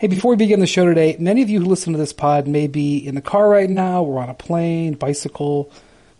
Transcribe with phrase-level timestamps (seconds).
[0.00, 2.48] Hey, before we begin the show today, many of you who listen to this pod
[2.48, 5.70] may be in the car right now, or on a plane, bicycle,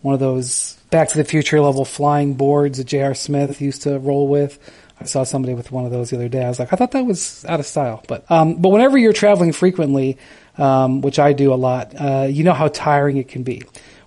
[0.02, 3.14] one of those Back to the Future level flying boards that J.R.
[3.14, 4.58] Smith used to roll with.
[5.00, 6.44] I saw somebody with one of those the other day.
[6.44, 8.04] I was like, I thought that was out of style.
[8.06, 10.18] But um, but whenever you're traveling frequently,
[10.58, 13.62] um, which I do a lot, uh, you know how tiring it can be.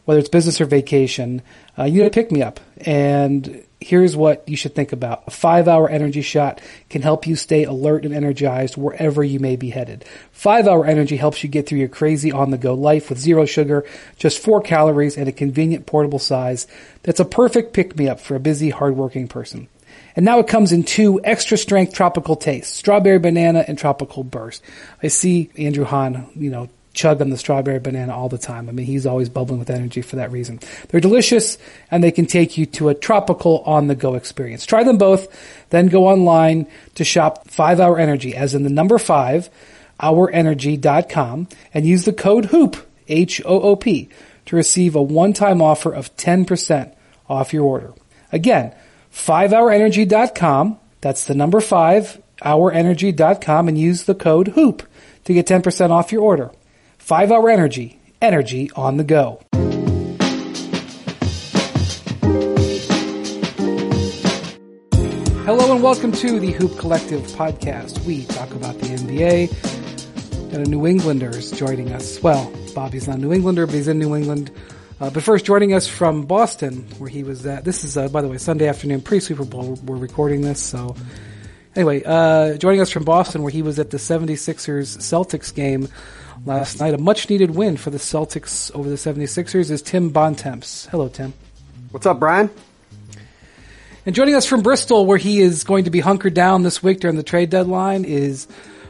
[0.06, 1.42] Whether it's business or vacation,
[1.78, 2.60] uh, you need to pick me up.
[2.78, 5.24] And here's what you should think about.
[5.28, 9.56] A five hour energy shot can help you stay alert and energized wherever you may
[9.56, 10.06] be headed.
[10.32, 13.46] Five hour energy helps you get through your crazy on the go life with zero
[13.46, 13.86] sugar,
[14.18, 16.68] just four calories, and a convenient portable size
[17.04, 19.68] that's a perfect pick me up for a busy, hardworking person.
[20.16, 24.64] And now it comes in two extra strength tropical tastes, strawberry banana and tropical burst.
[25.02, 28.70] I see Andrew Hahn, you know, chug on the strawberry banana all the time.
[28.70, 30.60] I mean, he's always bubbling with energy for that reason.
[30.90, 31.58] They're delicious
[31.90, 34.66] and they can take you to a tropical on the go experience.
[34.66, 35.28] Try them both,
[35.70, 39.50] then go online to shop 5 Hour Energy as in the number 5
[40.00, 44.10] hourenergy.com and use the code HOOP, H-O-O-P,
[44.46, 46.94] to receive a one-time offer of 10%
[47.30, 47.94] off your order.
[48.32, 48.76] Again,
[49.14, 54.84] 5hourenergy.com, that's the number 5 hourenergy.com and use the code HOOP
[55.24, 56.52] to get 10% off your order.
[57.04, 59.42] 5 Hour Energy, energy on the go.
[65.44, 68.06] Hello and welcome to the Hoop Collective podcast.
[68.06, 70.54] We talk about the NBA.
[70.54, 72.24] And a New Englander's joining us.
[72.24, 74.50] Well, Bobby's not a New Englander, but he's in New England.
[75.02, 77.66] Uh, but first, joining us from Boston, where he was at.
[77.66, 79.78] This is, uh, by the way, Sunday afternoon, pre Super Bowl.
[79.84, 80.96] We're recording this, so
[81.76, 85.90] anyway, uh, joining us from Boston, where he was at the 76ers Celtics game
[86.46, 86.94] last night.
[86.94, 90.88] A much needed win for the Celtics over the 76ers is Tim Bontemps.
[90.88, 91.34] Hello, Tim.
[91.92, 92.50] What's up, Brian?
[94.06, 97.00] And joining us from Bristol, where he is going to be hunkered down this week
[97.00, 98.48] during the trade deadline, is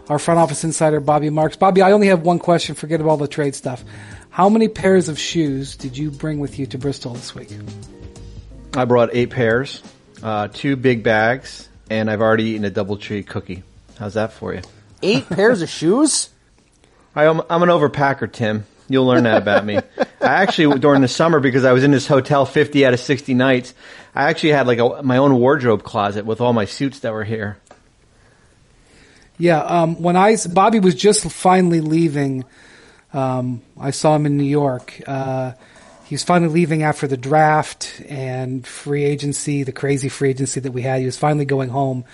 [0.09, 1.55] our front office insider, Bobby Marks.
[1.55, 2.75] Bobby, I only have one question.
[2.75, 3.83] Forget about all the trade stuff.
[4.31, 7.49] How many pairs of shoes did you bring with you to Bristol this week?
[8.75, 9.83] I brought eight pairs,
[10.23, 13.61] uh, two big bags, and I've already eaten a double tree cookie.
[13.99, 14.61] How's that for you?
[15.03, 16.29] Eight pairs of shoes?
[17.15, 18.65] I, am I'm an overpacker, Tim.
[18.89, 19.77] You'll learn that about me.
[19.97, 23.33] I actually, during the summer, because I was in this hotel 50 out of 60
[23.33, 23.73] nights,
[24.15, 27.23] I actually had like a, my own wardrobe closet with all my suits that were
[27.23, 27.57] here.
[29.37, 32.45] Yeah, um, when I Bobby was just finally leaving,
[33.13, 35.01] um, I saw him in New York.
[35.07, 35.53] Uh,
[36.05, 40.71] he was finally leaving after the draft and free agency, the crazy free agency that
[40.71, 40.99] we had.
[40.99, 42.05] He was finally going home,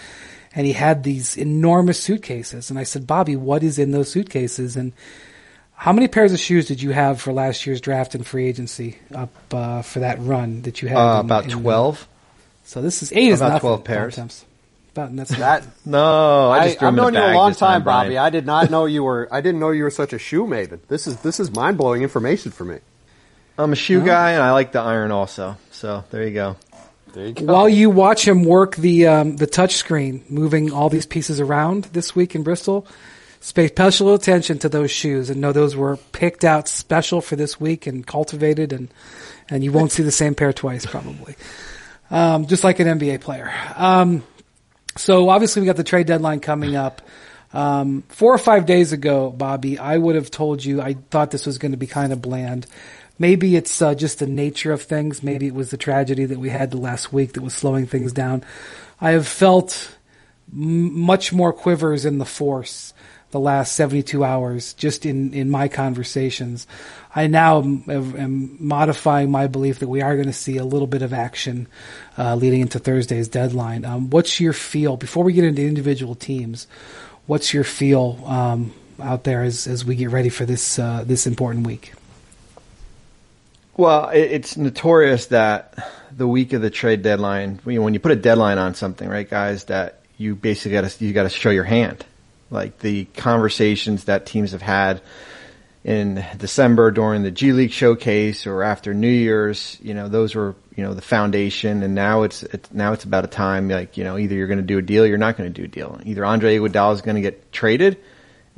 [0.56, 2.70] and he had these enormous suitcases.
[2.70, 4.76] And I said, Bobby, what is in those suitcases?
[4.76, 4.94] And
[5.74, 8.98] how many pairs of shoes did you have for last year's draft and free agency
[9.14, 10.98] up uh, for that run that you had?
[10.98, 12.08] Uh, in, about in, twelve.
[12.64, 14.16] So this is eight is About nothing, 12 pairs.
[14.16, 14.46] Bontemps.
[14.92, 17.84] About that's That No, I I, just threw I've known you a long time, time,
[17.84, 18.18] Bobby.
[18.18, 19.28] I did not know you were.
[19.32, 20.80] I didn't know you were such a shoe maven.
[20.88, 22.80] This is this is mind blowing information for me.
[23.58, 25.58] I'm a shoe guy, and I like the iron also.
[25.72, 26.58] So there you go.
[27.40, 27.48] You.
[27.48, 31.86] While you watch him work the um, the touch screen, moving all these pieces around
[31.86, 32.88] this week in Bristol,
[33.54, 37.60] pay special attention to those shoes and know those were picked out special for this
[37.60, 38.90] week and cultivated, and
[39.50, 41.36] and you won't see the same pair twice probably,
[42.12, 43.52] um, just like an NBA player.
[43.76, 44.24] Um,
[44.96, 47.02] so obviously we got the trade deadline coming up.
[47.52, 51.46] Um, four or five days ago, Bobby, I would have told you I thought this
[51.46, 52.68] was going to be kind of bland.
[53.20, 55.22] Maybe it's uh, just the nature of things.
[55.22, 58.14] Maybe it was the tragedy that we had the last week that was slowing things
[58.14, 58.44] down.
[59.02, 59.98] I have felt
[60.52, 62.94] m- much more quivers in the force
[63.32, 66.66] the last 72 hours just in, in my conversations.
[67.16, 70.88] I now am, am modifying my belief that we are going to see a little
[70.88, 71.68] bit of action
[72.18, 73.86] uh, leading into Thursday's deadline.
[73.86, 76.68] Um, what's your feel, before we get into individual teams,
[77.28, 81.28] what's your feel um, out there as, as we get ready for this, uh, this
[81.28, 81.94] important week?
[83.80, 88.58] Well, it's notorious that the week of the trade deadline, when you, put a deadline
[88.58, 92.06] on something, right, guys, that you basically got to you got to show your hand.
[92.52, 95.02] Like the conversations that teams have had
[95.86, 100.56] in December during the G League showcase or after New Year's, you know, those were
[100.76, 104.04] you know the foundation, and now it's, it's now it's about a time like you
[104.04, 105.70] know either you're going to do a deal, or you're not going to do a
[105.70, 106.02] deal.
[106.04, 107.98] Either Andre Iguodala is going to get traded,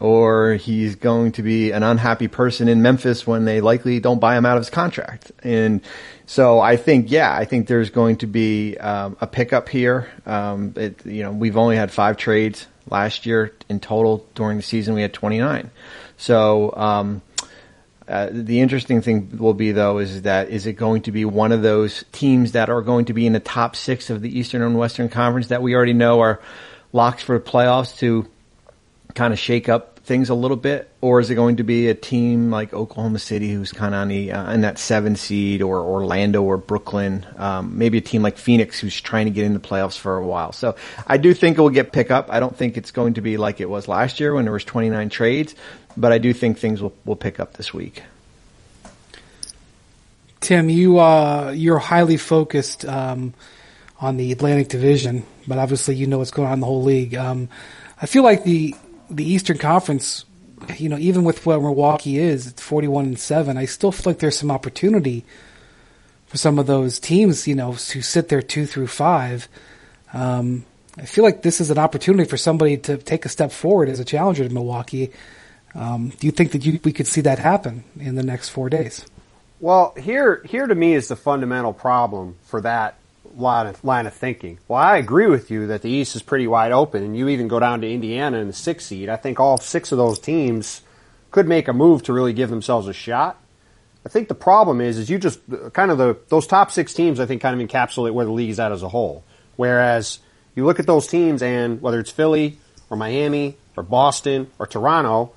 [0.01, 4.35] or he's going to be an unhappy person in Memphis when they likely don't buy
[4.35, 5.31] him out of his contract.
[5.43, 5.81] And
[6.25, 10.09] so I think, yeah, I think there's going to be um, a pickup here.
[10.25, 14.63] Um, it, you know, we've only had five trades last year in total during the
[14.63, 14.95] season.
[14.95, 15.69] We had 29.
[16.17, 17.21] So um,
[18.07, 21.51] uh, the interesting thing will be though is that is it going to be one
[21.51, 24.63] of those teams that are going to be in the top six of the Eastern
[24.63, 26.41] and Western Conference that we already know are
[26.91, 28.27] locks for playoffs to
[29.13, 31.93] kind of shake up things a little bit, or is it going to be a
[31.95, 35.79] team like Oklahoma City who's kind of on the uh, in that seven seed, or
[35.79, 39.61] Orlando or Brooklyn, um, maybe a team like Phoenix who's trying to get in the
[39.61, 40.51] playoffs for a while?
[40.51, 40.75] So
[41.07, 42.27] I do think it will get pick up.
[42.29, 44.65] I don't think it's going to be like it was last year when there was
[44.65, 45.55] 29 trades,
[45.95, 48.03] but I do think things will will pick up this week.
[50.41, 53.33] Tim, you uh, you're highly focused um,
[54.01, 57.15] on the Atlantic Division, but obviously you know what's going on in the whole league.
[57.15, 57.47] Um,
[58.01, 58.75] I feel like the
[59.11, 60.25] the Eastern Conference,
[60.77, 64.19] you know, even with where Milwaukee is, it's 41 and 7, I still feel like
[64.19, 65.25] there's some opportunity
[66.27, 69.49] for some of those teams, you know, who sit there 2 through 5.
[70.13, 70.65] Um,
[70.97, 73.99] I feel like this is an opportunity for somebody to take a step forward as
[73.99, 75.11] a challenger to Milwaukee.
[75.75, 78.69] Um, do you think that you, we could see that happen in the next four
[78.69, 79.05] days?
[79.59, 82.95] Well, here, here to me is the fundamental problem for that
[83.35, 84.59] line of, line of thinking.
[84.67, 87.47] Well, I agree with you that the East is pretty wide open, and you even
[87.47, 89.09] go down to Indiana in the sixth seed.
[89.09, 90.81] I think all six of those teams
[91.31, 93.37] could make a move to really give themselves a shot.
[94.05, 95.39] I think the problem is, is you just
[95.73, 97.19] kind of the those top six teams.
[97.19, 99.23] I think kind of encapsulate where the league is at as a whole.
[99.55, 100.19] Whereas
[100.55, 102.57] you look at those teams, and whether it's Philly
[102.89, 105.33] or Miami or Boston or Toronto,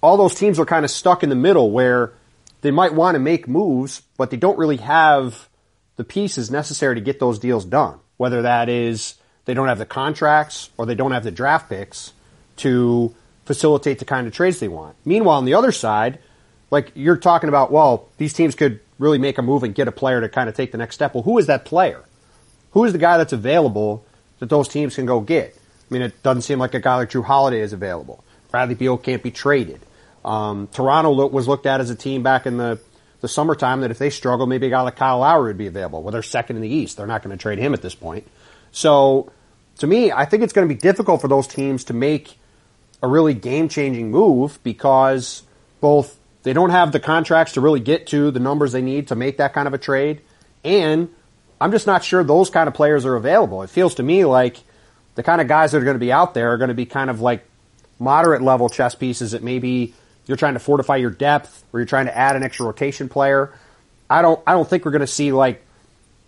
[0.00, 2.12] all those teams are kind of stuck in the middle where
[2.60, 5.48] they might want to make moves, but they don't really have
[5.96, 7.98] the pieces necessary to get those deals done.
[8.16, 12.12] Whether that is they don't have the contracts or they don't have the draft picks
[12.58, 14.96] to facilitate the kind of trades they want.
[15.04, 16.18] Meanwhile, on the other side,
[16.70, 19.92] like you're talking about, well, these teams could really make a move and get a
[19.92, 21.14] player to kind of take the next step.
[21.14, 22.04] Well, who is that player?
[22.72, 24.04] Who is the guy that's available
[24.38, 25.56] that those teams can go get?
[25.56, 28.24] I mean, it doesn't seem like a guy like Jrue Holiday is available.
[28.50, 29.80] Bradley Beal can't be traded.
[30.24, 32.78] Um, Toronto was looked at as a team back in the
[33.22, 36.02] the summertime that if they struggle, maybe a guy like Kyle Lowry would be available.
[36.02, 36.96] Well, they're second in the East.
[36.96, 38.26] They're not going to trade him at this point.
[38.72, 39.30] So,
[39.78, 42.36] to me, I think it's going to be difficult for those teams to make
[43.00, 45.44] a really game changing move because
[45.80, 49.14] both they don't have the contracts to really get to the numbers they need to
[49.14, 50.20] make that kind of a trade,
[50.64, 51.08] and
[51.60, 53.62] I'm just not sure those kind of players are available.
[53.62, 54.58] It feels to me like
[55.14, 56.86] the kind of guys that are going to be out there are going to be
[56.86, 57.44] kind of like
[58.00, 59.94] moderate level chess pieces that maybe
[60.26, 63.52] you're trying to fortify your depth or you're trying to add an extra rotation player.
[64.08, 65.64] I don't I don't think we're going to see like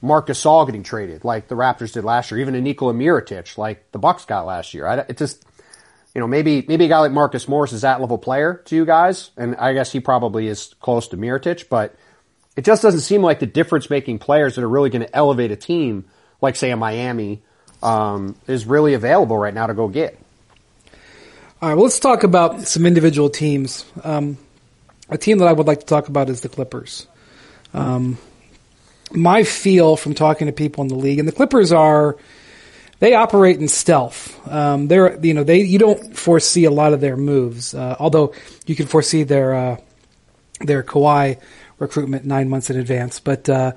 [0.00, 3.90] Marcus Gasol getting traded like the Raptors did last year, even a Nikola Mirotic like
[3.92, 4.86] the Bucks got last year.
[4.86, 5.44] I, it just
[6.14, 8.84] you know maybe maybe a guy like Marcus Morris is that level player to you
[8.84, 11.94] guys, and I guess he probably is close to Mirotic, but
[12.56, 15.50] it just doesn't seem like the difference making players that are really going to elevate
[15.50, 16.04] a team
[16.40, 17.42] like say a Miami
[17.82, 20.18] um, is really available right now to go get.
[21.64, 23.86] All right, well, let's talk about some individual teams.
[24.02, 24.36] Um,
[25.08, 27.06] a team that I would like to talk about is the Clippers.
[27.72, 28.18] Um,
[29.12, 32.18] my feel from talking to people in the league, and the Clippers are
[32.98, 34.46] they operate in stealth.
[34.46, 38.34] Um, they're you know they you don't foresee a lot of their moves, uh, although
[38.66, 39.76] you can foresee their uh,
[40.60, 41.40] their Kawhi
[41.78, 43.72] recruitment nine months in advance, but uh,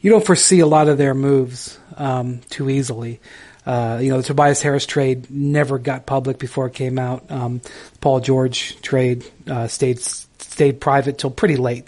[0.00, 3.20] you don't foresee a lot of their moves um, too easily.
[3.70, 7.30] Uh, you know, the Tobias Harris trade never got public before it came out.
[7.30, 7.60] Um,
[8.00, 11.86] Paul George trade uh, stayed stayed private till pretty late.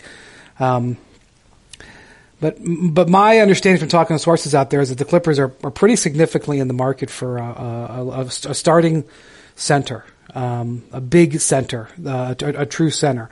[0.61, 0.97] Um,
[2.39, 5.53] but but my understanding from talking to sources out there is that the Clippers are,
[5.65, 9.03] are pretty significantly in the market for a, a, a, a starting
[9.57, 10.05] center,
[10.37, 13.29] um, a big center, uh, a, true center.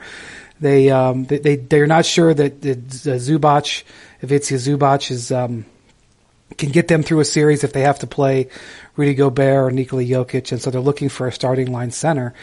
[0.59, 3.83] They um, they they are not sure that, that Zubac,
[4.21, 5.65] Ivica Zubac is um,
[6.57, 8.49] can get them through a series if they have to play
[8.95, 12.33] Rudy Gobert or Nikola Jokic, and so they're looking for a starting line center.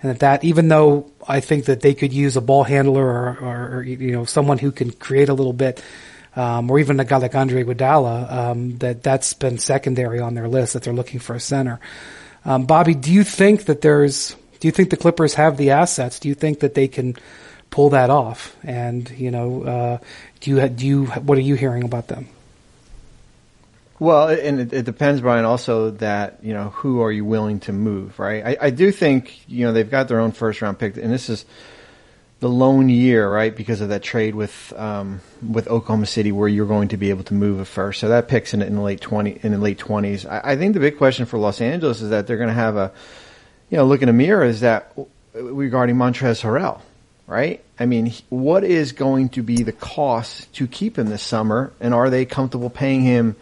[0.00, 3.38] And that, that even though I think that they could use a ball handler or,
[3.40, 5.82] or, or you know someone who can create a little bit,
[6.36, 10.48] um, or even a guy like Andre Iguodala, um, that that's been secondary on their
[10.48, 11.80] list that they're looking for a center.
[12.44, 14.36] Um, Bobby, do you think that there's?
[14.60, 16.18] Do you think the Clippers have the assets?
[16.18, 17.16] Do you think that they can
[17.70, 18.56] pull that off?
[18.62, 19.98] And you know, uh,
[20.40, 22.28] do you do you what are you hearing about them?
[24.00, 25.44] Well, and it, it, depends, Brian.
[25.44, 28.44] Also, that you know, who are you willing to move, right?
[28.46, 31.28] I, I do think you know they've got their own first round pick, and this
[31.28, 31.44] is
[32.40, 33.54] the lone year, right?
[33.54, 37.24] Because of that trade with um, with Oklahoma City, where you're going to be able
[37.24, 38.00] to move a first.
[38.00, 40.24] So that picks in, in the late twenty in the late twenties.
[40.24, 42.76] I, I, think the big question for Los Angeles is that they're going to have
[42.76, 42.92] a,
[43.70, 44.96] you know, look in a mirror is that
[45.34, 46.80] regarding Montrezl Harrell,
[47.26, 47.64] right?
[47.80, 51.92] I mean, what is going to be the cost to keep him this summer, and
[51.92, 53.34] are they comfortable paying him?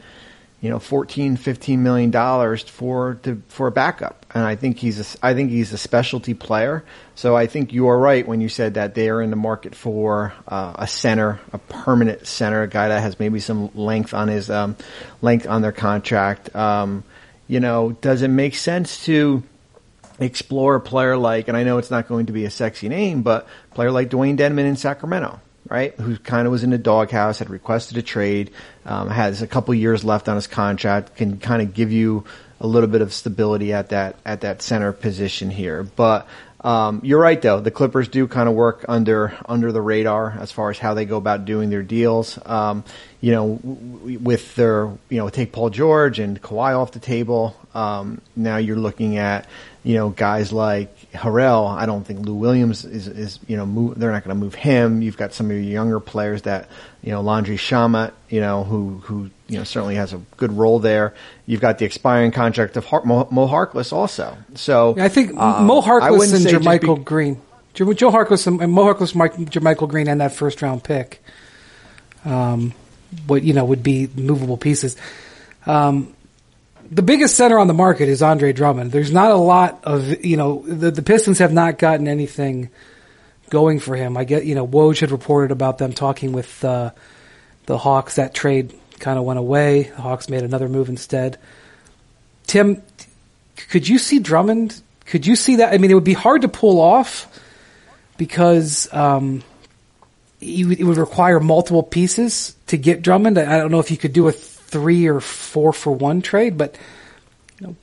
[0.60, 4.26] You know, 14, 15 million dollars for to, for a backup.
[4.34, 6.82] And I think he's a, I think he's a specialty player.
[7.14, 9.74] So I think you are right when you said that they are in the market
[9.74, 14.28] for uh, a center, a permanent center, a guy that has maybe some length on
[14.28, 14.76] his um,
[15.22, 16.54] length on their contract.
[16.56, 17.04] Um,
[17.48, 19.42] you know, does it make sense to
[20.18, 23.22] explore a player like, and I know it's not going to be a sexy name,
[23.22, 25.94] but player like Dewayne Dedmon in Sacramento, right?
[25.94, 28.50] Who kind of was in the doghouse, had requested a trade,
[28.84, 32.24] um, has a couple years left on his contract, can kind of give you
[32.60, 35.82] a little bit of stability at that at that center position here.
[35.82, 36.26] But
[36.66, 37.60] um, you're right, though.
[37.60, 41.04] The Clippers do kind of work under under the radar as far as how they
[41.04, 42.38] go about doing their deals.
[42.44, 42.82] Um,
[43.20, 47.56] you know, w- with their you know take Paul George and Kawhi off the table.
[47.74, 49.46] Um, now you're looking at
[49.84, 51.68] you know guys like Harrell.
[51.68, 54.54] I don't think Lou Williams is is you know move, they're not going to move
[54.54, 55.02] him.
[55.02, 56.68] You've got some of your younger players that
[57.02, 60.78] you know Landry Shamet, you know who who you know certainly has a good role
[60.78, 61.14] there.
[61.46, 64.36] You've got the expiring contract of Har- Mo, Mo Harkless also.
[64.54, 67.40] So I think um, Mo Harkless and JaMychal be- Green,
[67.74, 71.22] Joe Joe Harkless and, and Mo Harkless, Mike, JaMychal Green, and that first round pick,
[72.24, 72.72] um,
[73.26, 74.96] what you know would be movable pieces.
[75.66, 76.14] Um,
[76.90, 78.92] the biggest center on the market is Andre Drummond.
[78.92, 82.70] There's not a lot of you know the, the Pistons have not gotten anything
[83.50, 84.16] going for him.
[84.16, 86.90] I get you know Woj had reported about them talking with uh,
[87.66, 88.16] the Hawks.
[88.16, 89.84] That trade kind of went away.
[89.84, 91.38] The Hawks made another move instead.
[92.46, 92.82] Tim,
[93.70, 94.80] could you see Drummond?
[95.06, 95.72] Could you see that?
[95.72, 97.28] I mean, it would be hard to pull off
[98.16, 99.42] because um,
[100.40, 103.38] it would require multiple pieces to get Drummond.
[103.38, 104.32] I don't know if you could do a
[104.66, 106.76] three or four for one trade, but
[107.60, 107.76] you know,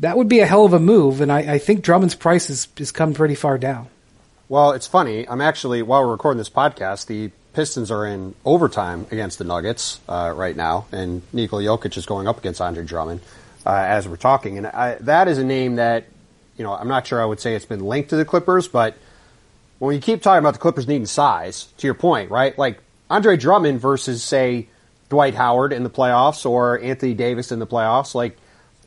[0.00, 1.20] that would be a hell of a move.
[1.20, 3.88] And I, I think Drummond's price has, has come pretty far down.
[4.48, 5.28] Well, it's funny.
[5.28, 9.98] I'm actually while we're recording this podcast, the Pistons are in overtime against the Nuggets
[10.08, 13.22] uh, right now, and Nikola Jokic is going up against Andre Drummond
[13.64, 14.58] uh, as we're talking.
[14.58, 16.04] And I, that is a name that,
[16.58, 18.94] you know, I'm not sure I would say it's been linked to the Clippers, but
[19.78, 22.56] when you keep talking about the Clippers needing size, to your point, right?
[22.58, 22.78] Like
[23.08, 24.68] Andre Drummond versus, say,
[25.08, 28.36] Dwight Howard in the playoffs or Anthony Davis in the playoffs, like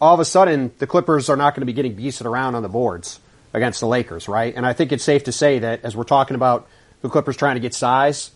[0.01, 2.63] all of a sudden the Clippers are not going to be getting beasted around on
[2.63, 3.19] the boards
[3.53, 4.53] against the Lakers, right?
[4.55, 6.67] And I think it's safe to say that as we're talking about
[7.01, 8.31] the Clippers trying to get size,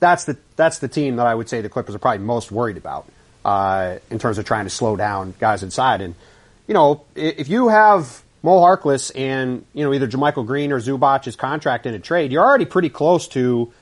[0.00, 2.76] that's the that's the team that I would say the Clippers are probably most worried
[2.76, 3.06] about
[3.44, 6.00] uh, in terms of trying to slow down guys inside.
[6.00, 6.14] And
[6.66, 11.36] you know, if you have Mo Harkless and you know either JaMychal Green or Zubac's
[11.36, 13.72] contract in a trade, you're already pretty close to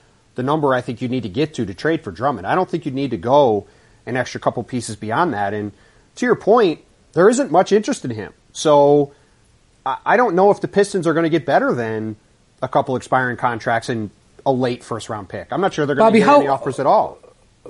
[0.40, 2.46] the number I think you need to get to to trade for Drummond.
[2.46, 3.66] I don't think you need to go
[4.06, 5.52] an extra couple pieces beyond that.
[5.52, 5.70] And
[6.16, 6.80] to your point,
[7.12, 8.32] there isn't much interest in him.
[8.54, 9.12] So
[9.84, 12.16] I don't know if the Pistons are going to get better than
[12.62, 14.08] a couple expiring contracts and
[14.46, 15.48] a late first round pick.
[15.52, 17.18] I'm not sure they're going Bobby, to get how- any offers at all.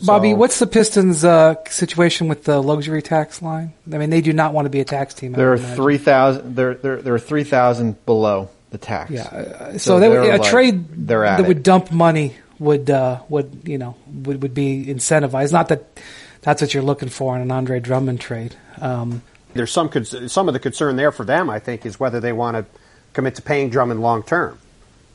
[0.04, 3.72] Bobby, So- what's the Pistons' uh, situation with the luxury tax line?
[3.92, 5.34] I mean, they do not want to be a tax team.
[5.34, 5.74] I There are imagine.
[5.76, 6.54] three thousand.
[6.54, 9.10] There, there, there are three thousand below the tax.
[9.10, 9.22] Yeah.
[9.24, 11.46] uh, So, So that would, they're a like- trade that it.
[11.48, 15.52] would dump money would uh, would you know would would be incentivized.
[15.52, 16.00] Not that
[16.42, 18.54] that's what you're looking for in an Andre Drummond trade.
[18.80, 19.22] Um,
[19.54, 21.50] there's some some of the concern there for them.
[21.50, 22.66] I think is whether they want to
[23.14, 24.58] commit to paying Drummond long term,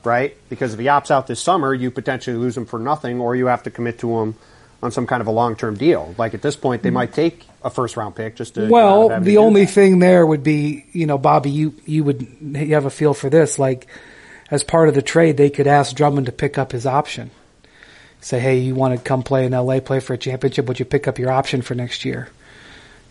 [0.03, 0.35] right?
[0.49, 3.45] Because if he opts out this summer, you potentially lose him for nothing, or you
[3.45, 4.35] have to commit to him
[4.83, 6.13] on some kind of a long term deal.
[6.17, 8.67] Like at this point, they might take a first round pick just to.
[8.67, 9.71] well, the only that.
[9.71, 13.29] thing there would be you know Bobby, you you would you have a feel for
[13.29, 13.87] this like
[14.51, 17.31] as part of the trade, they could ask Drummond to pick up his option.
[18.21, 20.85] Say, hey, you want to come play in LA, play for a championship, would you
[20.85, 22.29] pick up your option for next year?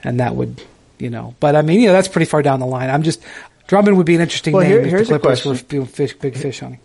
[0.02, 0.62] And that would,
[0.98, 2.90] you know, but I mean, you know, that's pretty far down the line.
[2.90, 3.22] I'm just,
[3.66, 6.14] Drummond would be an interesting Well, name here- if here's the a Clippers were fish,
[6.14, 6.80] big fish hunting.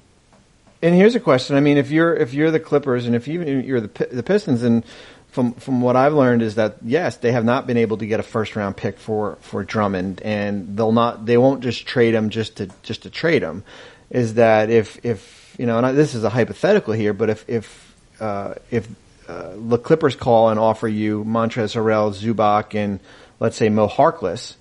[0.81, 1.55] And here's a question.
[1.57, 4.63] I mean, if you're if you're the Clippers and if you you're the the Pistons,
[4.63, 4.85] and
[5.27, 8.21] from from what I've learned is that yes, they have not been able to get
[8.21, 12.29] a first round pick for for Drummond, and they'll not they won't just trade him
[12.29, 13.65] just to just to trade him.
[14.09, 17.47] Is that if if you know, and I, this is a hypothetical here, but if
[17.47, 18.87] if uh, if
[19.27, 22.99] uh, the Clippers call and offer you Montrezl Harrell, Zubac, and
[23.39, 24.55] let's say Mo Harkless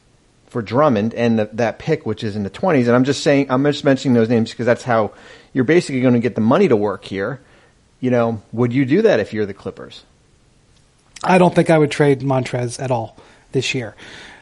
[0.49, 2.89] for Drummond and the, that pick, which is in the twenties.
[2.89, 5.13] And I'm just saying, I'm just mentioning those names because that's how
[5.53, 7.41] you're basically going to get the money to work here.
[8.01, 10.05] You know, would you do that if you're the Clippers?
[11.25, 13.17] I don't think I would trade Montrez at all
[13.53, 13.95] this year.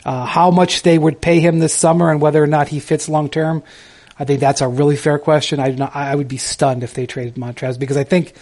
[0.04, 3.08] Uh, how much they would pay him this summer and whether or not he fits
[3.08, 3.62] long term,
[4.18, 5.60] I think that's a really fair question.
[5.60, 8.32] I not, I would be stunned if they traded Montrez because I think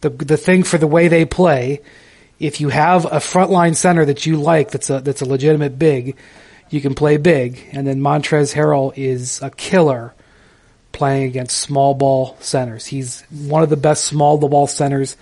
[0.00, 1.82] the the thing for the way they play,
[2.38, 6.16] if you have a frontline center that you like, that's a that's a legitimate big,
[6.70, 10.14] you can play big, and then Montrez Harrell is a killer
[10.92, 12.86] playing against small ball centers.
[12.86, 15.16] He's one of the best small ball centers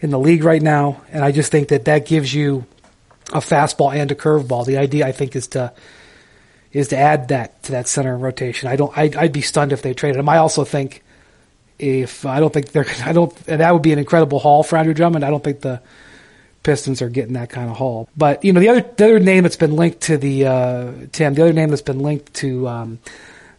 [0.00, 2.66] in the league right now, and I just think that that gives you
[3.32, 4.64] a fastball and a curveball.
[4.64, 5.72] The idea, I think, is to
[6.72, 8.68] is to add that to that center rotation.
[8.68, 8.96] I don't.
[8.96, 10.28] I'd, I'd be stunned if they traded him.
[10.28, 11.02] I also think
[11.78, 12.86] if I don't think they're.
[13.04, 13.34] I don't.
[13.46, 15.24] That would be an incredible haul for Andrew Drummond.
[15.24, 15.80] I don't think the
[16.62, 18.08] Pistons are getting that kind of haul.
[18.16, 21.34] But you know, the other the other name that's been linked to the uh, Tim,
[21.34, 22.98] the other name that's been linked to um,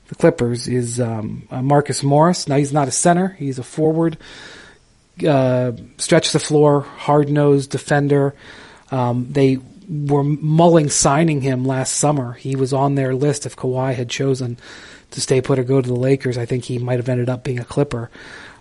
[0.08, 2.48] the Clippers is um, uh, Marcus Morris.
[2.48, 4.18] Now he's not a center; he's a forward.
[5.28, 8.36] Uh, stretch the floor, hard nosed defender.
[8.92, 12.34] Um, they were mulling signing him last summer.
[12.34, 14.58] He was on their list if Kawhi had chosen
[15.12, 16.38] to stay put or go to the Lakers.
[16.38, 18.12] I think he might have ended up being a Clipper.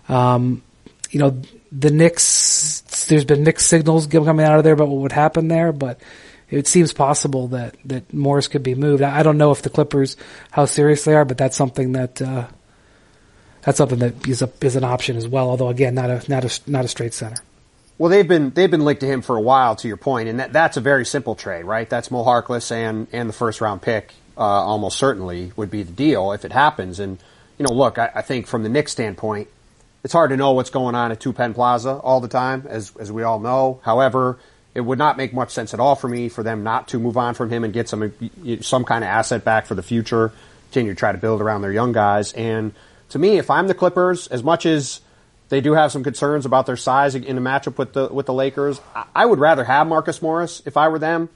[0.07, 0.63] Um,
[1.11, 5.11] you know, the Knicks, there's been mixed signals coming out of there about what would
[5.11, 5.99] happen there, but
[6.49, 9.03] it seems possible that, that Morris could be moved.
[9.03, 10.17] I don't know if the Clippers,
[10.49, 12.47] how serious they are, but that's something that, uh,
[13.61, 15.49] that's something that is a, is an option as well.
[15.49, 17.37] Although again, not a, not a, not a straight center.
[17.99, 19.75] Well, they've been they've been linked to him for a while.
[19.75, 21.87] To your point, and that, that's a very simple trade, right?
[21.87, 25.91] That's Mo Harkless and and the first round pick, uh, almost certainly would be the
[25.91, 27.01] deal if it happens.
[27.01, 27.19] And
[27.57, 29.49] you know, look, I, I think from the Knicks standpoint,
[30.05, 32.93] it's hard to know what's going on at Two Penn Plaza all the time, as
[32.97, 33.81] as we all know.
[33.83, 34.39] However,
[34.73, 37.17] it would not make much sense at all for me for them not to move
[37.17, 38.13] on from him and get some
[38.61, 40.31] some kind of asset back for the future.
[40.67, 42.31] Continue to try to build around their young guys.
[42.31, 42.73] And
[43.09, 45.01] to me, if I'm the Clippers, as much as
[45.49, 48.33] they do have some concerns about their size in a matchup with the with the
[48.33, 48.79] Lakers.
[49.15, 51.29] I would rather have Marcus Morris if I were them.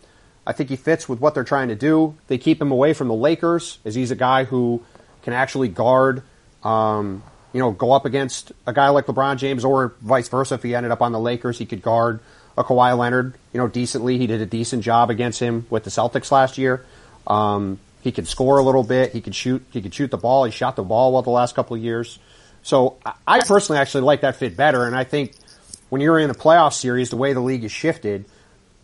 [0.46, 2.16] I think he fits with what they're trying to do.
[2.28, 4.84] They keep him away from the Lakers, as he's a guy who
[5.24, 6.22] can actually guard,
[6.64, 10.56] um, you know, go up against a guy like LeBron James, or vice versa.
[10.56, 12.20] If he ended up on the Lakers, he could guard
[12.58, 14.18] a Kawhi Leonard, you know, decently.
[14.18, 16.86] He did a decent job against him with the Celtics last year.
[17.26, 19.14] Um, he could score a little bit.
[19.14, 19.66] He can shoot.
[19.72, 20.44] He can shoot the ball.
[20.44, 22.20] He shot the ball well the last couple of years.
[22.64, 25.34] So I personally actually like that fit better, and I think
[25.90, 28.26] when you're in a playoff series, the way the league is shifted,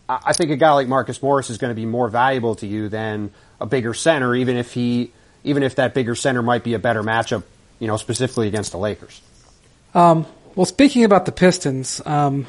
[0.07, 2.89] I think a guy like Marcus Morris is going to be more valuable to you
[2.89, 3.31] than
[3.61, 5.11] a bigger center, even if he,
[5.43, 7.43] even if that bigger center might be a better matchup,
[7.79, 9.21] you know, specifically against the Lakers.
[9.93, 12.47] Um, well, speaking about the Pistons, um,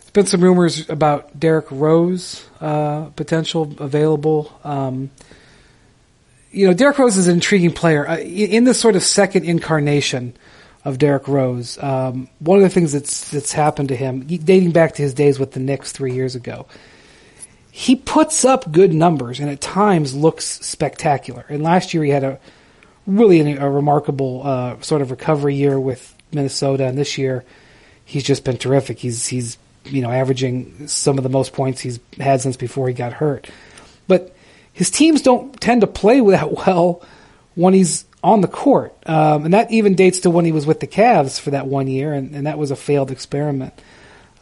[0.00, 4.52] there's been some rumors about Derrick Rose uh, potential available.
[4.64, 5.10] Um,
[6.54, 8.08] you know, Derrick Rose is an intriguing player.
[8.08, 10.34] Uh, in this sort of second incarnation
[10.84, 14.94] of Derrick Rose, um, one of the things that's that's happened to him, dating back
[14.94, 16.66] to his days with the Knicks three years ago,
[17.70, 21.44] he puts up good numbers and at times looks spectacular.
[21.48, 22.38] And last year he had a
[23.06, 27.44] really a, a remarkable uh, sort of recovery year with Minnesota, and this year
[28.04, 28.98] he's just been terrific.
[28.98, 32.94] He's he's you know averaging some of the most points he's had since before he
[32.94, 33.50] got hurt,
[34.06, 34.33] but
[34.74, 37.02] his teams don't tend to play that well
[37.54, 38.94] when he's on the court.
[39.06, 41.86] Um, and that even dates to when he was with the Cavs for that one
[41.86, 43.74] year, and, and that was a failed experiment.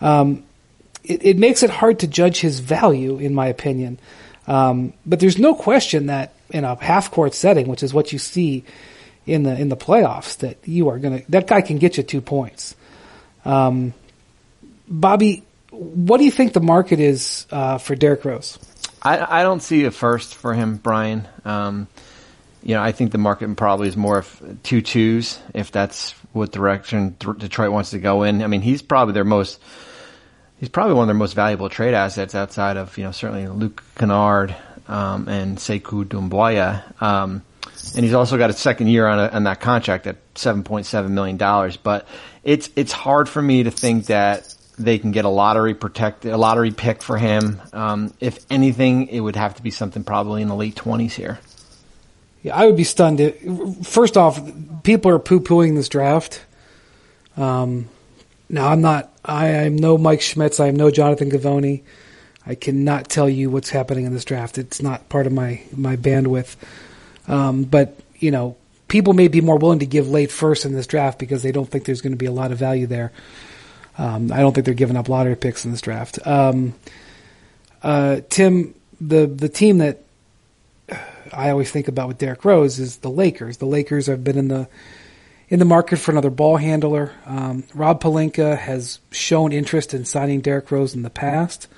[0.01, 0.45] Um,
[1.05, 3.99] it, it, makes it hard to judge his value, in my opinion.
[4.47, 8.18] Um, but there's no question that in a half court setting, which is what you
[8.18, 8.64] see
[9.27, 12.21] in the in the playoffs, that you are gonna that guy can get you two
[12.21, 12.75] points.
[13.45, 13.95] Um,
[14.88, 18.59] Bobby, what do you think the market is uh, for Derrick Rose?
[19.02, 21.26] I, I don't see a first for him, Brian.
[21.44, 21.88] Um,
[22.62, 26.52] you know, I think the market probably is more of two twos if that's what
[26.52, 28.42] direction Detroit wants to go in.
[28.42, 29.60] I mean, he's probably their most,
[30.60, 33.82] he's probably one of their most valuable trade assets outside of, you know, certainly Luke
[33.96, 34.54] Kennard,
[34.86, 37.02] um, and Sekou Doumbouya.
[37.02, 37.42] Um,
[37.96, 41.36] and he's also got a second year on, a, on that contract at $7.7 million.
[41.82, 42.06] But
[42.44, 44.54] it's, it's hard for me to think that
[44.85, 47.61] they can get a lottery protect a lottery pick for him.
[47.73, 51.38] Um, if anything, it would have to be something probably in the late twenties here.
[52.42, 53.21] Yeah, I would be stunned.
[53.85, 54.40] First off,
[54.83, 56.45] people are poo pooing this draft.
[57.37, 57.88] Um,
[58.49, 59.11] now I'm not.
[59.25, 60.59] I am no Mike Schmitz.
[60.59, 61.83] I am no Jonathan Givony.
[62.45, 64.59] I cannot tell you what's happening in this draft.
[64.59, 66.57] It's not part of my my bandwidth.
[67.29, 68.57] Um, but you know,
[68.88, 71.71] people may be more willing to give late first in this draft because they don't
[71.71, 73.12] think there's going to be a lot of value there.
[73.98, 76.24] Um, I don't think they're giving up lottery picks in this draft.
[76.26, 76.74] Um,
[77.83, 80.02] uh, Tim, the the team that
[81.33, 83.59] I always think about with Derrick Rose is the Lakers.
[83.59, 84.68] The Lakers have been in the
[85.48, 87.12] in the market for another ball handler.
[87.26, 91.68] Um, Rob Pelinka has shown interest in signing Derrick Rose in the past.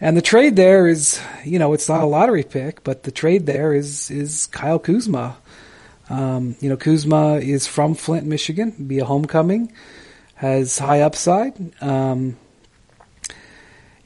[0.00, 3.46] And the trade there is, you know, it's not a lottery pick, but the trade
[3.46, 5.36] there is is Kyle Kuzma.
[6.08, 9.72] Um, you know, Kuzma is from Flint, Michigan, be a homecoming
[10.40, 11.52] has high upside.
[11.82, 12.38] Um,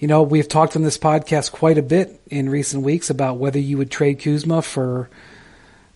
[0.00, 3.60] you know, we've talked on this podcast quite a bit in recent weeks about whether
[3.60, 5.08] you would trade Kuzma for,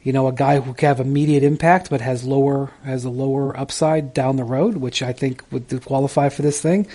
[0.01, 3.59] you know, a guy who can have immediate impact but has lower has a lower
[3.59, 6.87] upside down the road, which I think would qualify for this thing.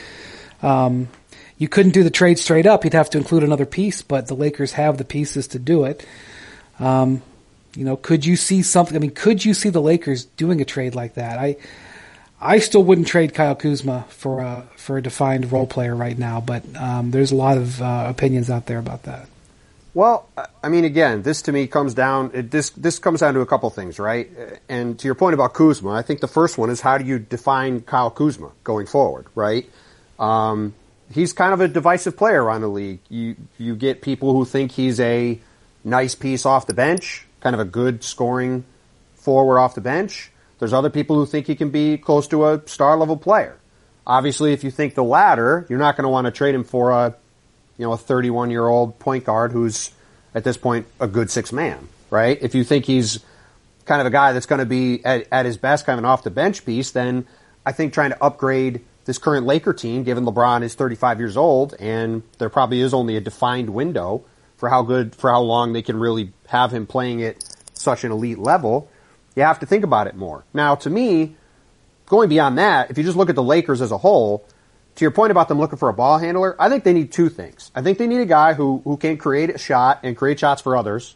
[0.61, 1.09] Um,
[1.57, 4.35] you couldn't do the trade straight up; you'd have to include another piece, but the
[4.35, 6.05] Lakers have the pieces to do it.
[6.79, 7.21] Um,
[7.75, 8.95] you know, could you see something?
[8.95, 11.37] I mean, could you see the Lakers doing a trade like that?
[11.37, 11.57] I
[12.43, 16.41] I still wouldn't trade Kyle Kuzma for a for a defined role player right now,
[16.41, 19.27] but um, there's a lot of uh, opinions out there about that.
[19.93, 20.27] Well,
[20.63, 22.31] I mean, again, this to me comes down.
[22.33, 24.29] It, this this comes down to a couple things, right?
[24.67, 27.17] And to your point about Kuzma, I think the first one is how do you
[27.17, 29.69] define Kyle Kuzma going forward, right?
[30.19, 30.73] Um,
[31.11, 32.99] he's kind of a divisive player around the league.
[33.07, 35.39] You you get people who think he's a
[35.83, 38.65] nice piece off the bench, kind of a good scoring
[39.15, 40.31] forward off the bench.
[40.63, 43.59] There's other people who think he can be close to a star level player.
[44.07, 46.91] Obviously, if you think the latter, you're not going to want to trade him for
[46.91, 47.13] a
[47.77, 49.91] you know, a 31 year old point guard who's
[50.33, 52.37] at this point a good six man, right?
[52.41, 53.19] If you think he's
[53.83, 56.09] kind of a guy that's going to be at, at his best, kind of an
[56.09, 57.27] off the bench piece, then
[57.65, 61.75] I think trying to upgrade this current Laker team, given LeBron is 35 years old
[61.77, 64.23] and there probably is only a defined window
[64.55, 68.13] for how good, for how long they can really have him playing at such an
[68.13, 68.87] elite level,
[69.35, 70.43] you have to think about it more.
[70.53, 71.35] Now, to me,
[72.05, 74.45] going beyond that, if you just look at the Lakers as a whole,
[74.95, 77.29] to your point about them looking for a ball handler, I think they need two
[77.29, 77.71] things.
[77.73, 80.61] I think they need a guy who, who can create a shot and create shots
[80.61, 81.15] for others,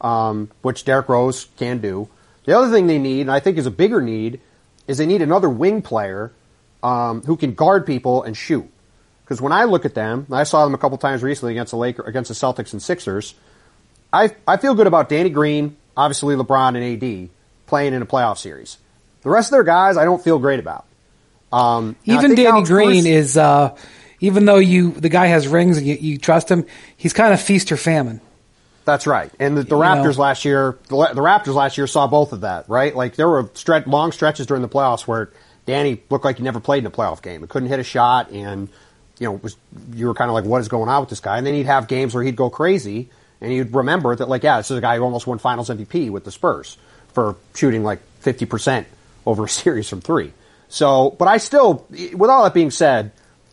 [0.00, 2.08] um, which Derrick Rose can do.
[2.44, 4.40] The other thing they need, and I think is a bigger need,
[4.86, 6.32] is they need another wing player
[6.82, 8.68] um, who can guard people and shoot.
[9.24, 11.78] Because when I look at them, I saw them a couple times recently against the
[11.78, 13.34] Laker, against the Celtics and Sixers.
[14.12, 17.30] I I feel good about Danny Green, obviously LeBron and AD
[17.66, 18.78] playing in a playoff series.
[19.22, 20.84] The rest of their guys, I don't feel great about.
[21.52, 23.76] Um, even Danny Alex Green is, uh,
[24.20, 27.40] even though you the guy has rings and you, you, trust him, he's kind of
[27.40, 28.20] feast or famine.
[28.84, 29.30] That's right.
[29.38, 30.22] And the, the Raptors know.
[30.22, 32.94] last year, the, the, Raptors last year saw both of that, right?
[32.94, 35.30] Like there were stretch, long stretches during the playoffs where
[35.64, 37.40] Danny looked like he never played in a playoff game.
[37.40, 38.68] He couldn't hit a shot, and
[39.18, 39.56] you know, was
[39.94, 41.38] you were kind of like, what is going on with this guy?
[41.38, 43.08] And then he'd have games where he'd go crazy,
[43.40, 46.10] and you'd remember that, like, yeah, this is a guy who almost won Finals MVP
[46.10, 46.76] with the Spurs
[47.14, 48.86] for shooting like fifty percent
[49.24, 50.32] over a series from three.
[50.68, 53.12] So, but I still, with all that being said,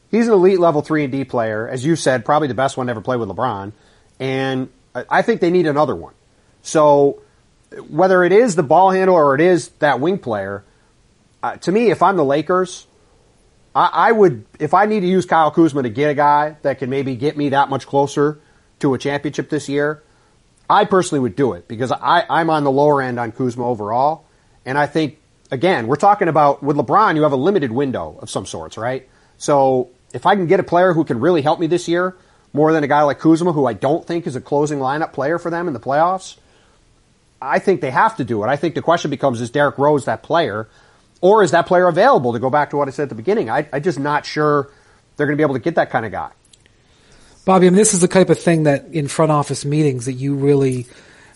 [0.10, 2.88] he's an elite level three and D player, as you said, probably the best one
[2.88, 3.74] to ever play with LeBron,
[4.20, 6.14] and I think they need another one.
[6.64, 7.22] So,
[7.90, 10.64] whether it is the ball handler or it is that wing player,
[11.42, 12.86] uh, to me, if I'm the Lakers,
[13.74, 16.80] I, I, would, if I need to use Kyle Kuzma to get a guy that
[16.80, 18.40] can maybe get me that much closer
[18.80, 20.04] to a championship this year,
[20.72, 24.24] I personally would do it because I, I'm on the lower end on Kuzma overall,
[24.66, 25.20] and I think
[25.52, 29.08] again, we're talking about with LeBron, you have a limited window of some sorts, right?
[29.38, 32.16] So if I can get a player who can really help me this year,
[32.54, 35.38] more than a guy like Kuzma, who I don't think is a closing lineup player
[35.38, 36.38] for them in the playoffs,
[37.42, 38.48] I think they have to do it.
[38.48, 40.70] I think the question becomes, is Derrick Rose that player?
[41.20, 43.50] Or is that player available to go back to what I said at the beginning?
[43.50, 44.70] I, I'm just not sure
[45.18, 46.32] they're going to be able to get that kind of guy.
[47.46, 50.14] Bobby, I mean, this is the type of thing that in front office meetings that
[50.14, 50.88] you really–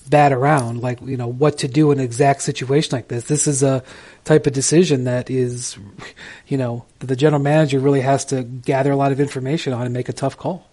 [0.09, 3.25] bat around, like you know what to do in an exact situation like this.
[3.25, 3.83] This is a
[4.23, 5.77] type of decision that is,
[6.47, 9.83] you know, that the general manager really has to gather a lot of information on
[9.83, 10.67] and make a tough call.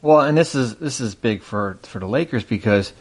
[0.00, 2.92] Well, and this is this is big for for the Lakers because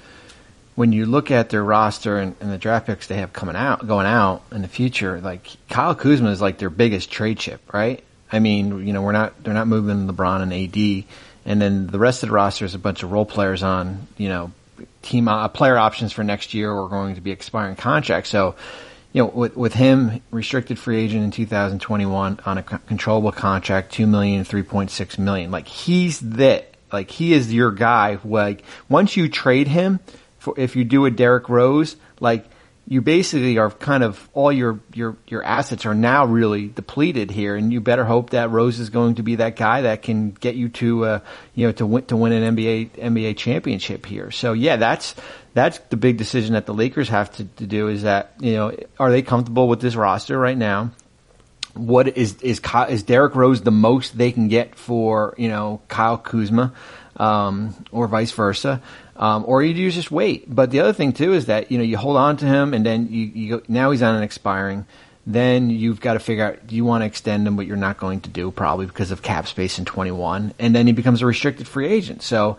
[0.76, 3.88] when you look at their roster and, and, the draft picks they have coming out,
[3.88, 8.04] going out in the future, like Kyle Kuzma is like their biggest trade chip, right?
[8.32, 11.06] I mean, you know, we're not they're not moving LeBron and AD,
[11.48, 14.28] and then the rest of the roster is a bunch of role players on, you
[14.28, 14.52] know,
[15.02, 18.30] team uh, player options for next year or going to be expiring contracts.
[18.30, 18.56] So,
[19.14, 24.06] you know, with, with him restricted free agent in 2021 on a controllable contract, two
[24.06, 25.50] million, three point six million.
[25.50, 26.76] Like he's that.
[26.92, 28.20] Like he is your guy.
[28.26, 30.02] Like once you trade him,
[30.40, 32.46] for if you do a Derrick Rose, like
[32.90, 37.58] you basically are kind of all your your your assets are now really depleted here,
[37.58, 40.56] and you better hope that Rose is going to be that guy that can get
[40.56, 41.20] you to uh,
[41.54, 44.32] you know to win to win an NBA NBA championship here.
[44.32, 45.16] So yeah, that's
[45.54, 48.74] that's the big decision that the Lakers have to, to do is that you know
[48.98, 50.92] are they comfortable with this roster right now?
[51.74, 56.18] What is is is Derrick Rose the most they can get for you know Kyle
[56.18, 56.74] Kuzma,
[57.18, 58.82] um, or vice versa?
[59.18, 60.46] Um, or you just wait.
[60.48, 62.86] But the other thing too is that you know you hold on to him, and
[62.86, 64.86] then you, you go, now he's on an expiring.
[65.26, 67.98] Then you've got to figure out do you want to extend him, but you're not
[67.98, 71.26] going to do probably because of cap space in 21, and then he becomes a
[71.26, 72.22] restricted free agent.
[72.22, 72.58] So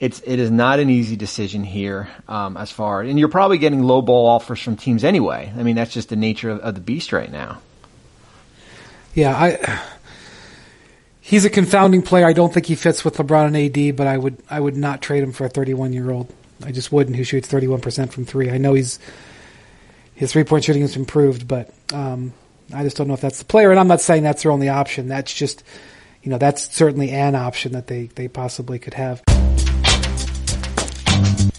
[0.00, 3.82] it's it is not an easy decision here um, as far, and you're probably getting
[3.82, 5.52] low ball offers from teams anyway.
[5.56, 7.60] I mean that's just the nature of, of the beast right now.
[9.14, 9.82] Yeah, I
[11.28, 12.26] he's a confounding player.
[12.26, 15.02] I don't think he fits with LeBron and AD, but I would I would not
[15.02, 16.32] trade him for a 31 year old.
[16.64, 17.16] I just wouldn't.
[17.16, 18.50] Who shoots 31 percent from three?
[18.50, 18.98] I know he's
[20.14, 22.32] his three point shooting has improved, but um,
[22.74, 23.70] I just don't know if that's the player.
[23.70, 25.06] And I'm not saying that's their only option.
[25.06, 25.62] That's just
[26.22, 29.22] you know that's certainly an option that they they possibly could have.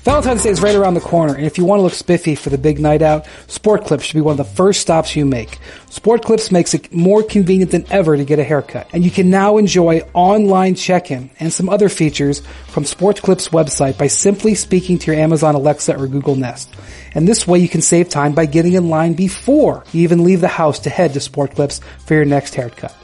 [0.10, 2.50] Valentine's Day is right around the corner, and if you want to look spiffy for
[2.50, 5.60] the big night out, Sport Clips should be one of the first stops you make.
[5.92, 9.30] Sport Clips makes it more convenient than ever to get a haircut, and you can
[9.30, 14.98] now enjoy online check-in and some other features from Sport Clips website by simply speaking
[14.98, 16.74] to your Amazon Alexa or Google Nest.
[17.14, 20.42] And this way you can save time by getting in line before you even leave
[20.42, 22.96] the house to head to Sport Clips for your next haircut.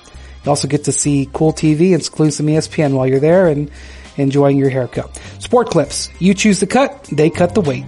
[0.44, 3.70] You also get to see cool TV and exclusive ESPN while you're there and
[4.17, 5.19] enjoying your haircut.
[5.39, 6.10] Sport Clips.
[6.19, 7.86] You choose the cut, they cut the wait.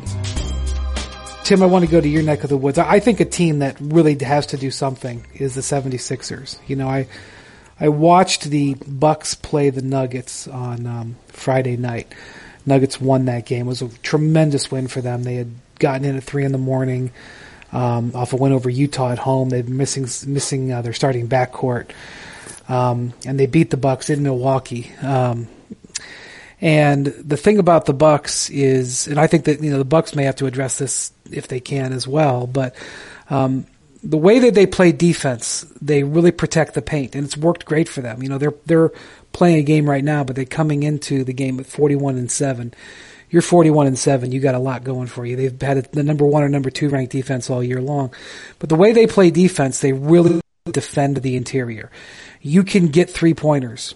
[1.43, 2.77] Tim, I want to go to your neck of the woods.
[2.77, 6.57] I think a team that really has to do something is the 76ers.
[6.67, 7.07] You know, I
[7.79, 12.13] I watched the Bucks play the Nuggets on um, Friday night.
[12.65, 13.67] Nuggets won that game.
[13.67, 15.23] It was a tremendous win for them.
[15.23, 17.11] They had gotten in at three in the morning
[17.71, 19.49] um, off a win over Utah at home.
[19.49, 21.91] They'd missing missing uh, their starting backcourt,
[22.67, 24.91] um, and they beat the Bucks in Milwaukee.
[25.01, 25.47] Um,
[26.59, 30.15] and the thing about the Bucks is, and I think that you know the Bucks
[30.15, 32.75] may have to address this if they can as well, but
[33.29, 33.67] um,
[34.03, 37.87] the way that they play defense, they really protect the paint, and it's worked great
[37.87, 38.23] for them.
[38.23, 38.91] You know, they're they're
[39.33, 42.31] playing a game right now, but they're coming into the game at forty one and
[42.31, 42.73] seven.
[43.29, 44.31] You're forty one and seven.
[44.31, 45.35] You got a lot going for you.
[45.35, 48.13] They've had the number one or number two ranked defense all year long,
[48.57, 50.41] but the way they play defense, they really
[50.71, 51.91] defend the interior.
[52.41, 53.93] You can get three pointers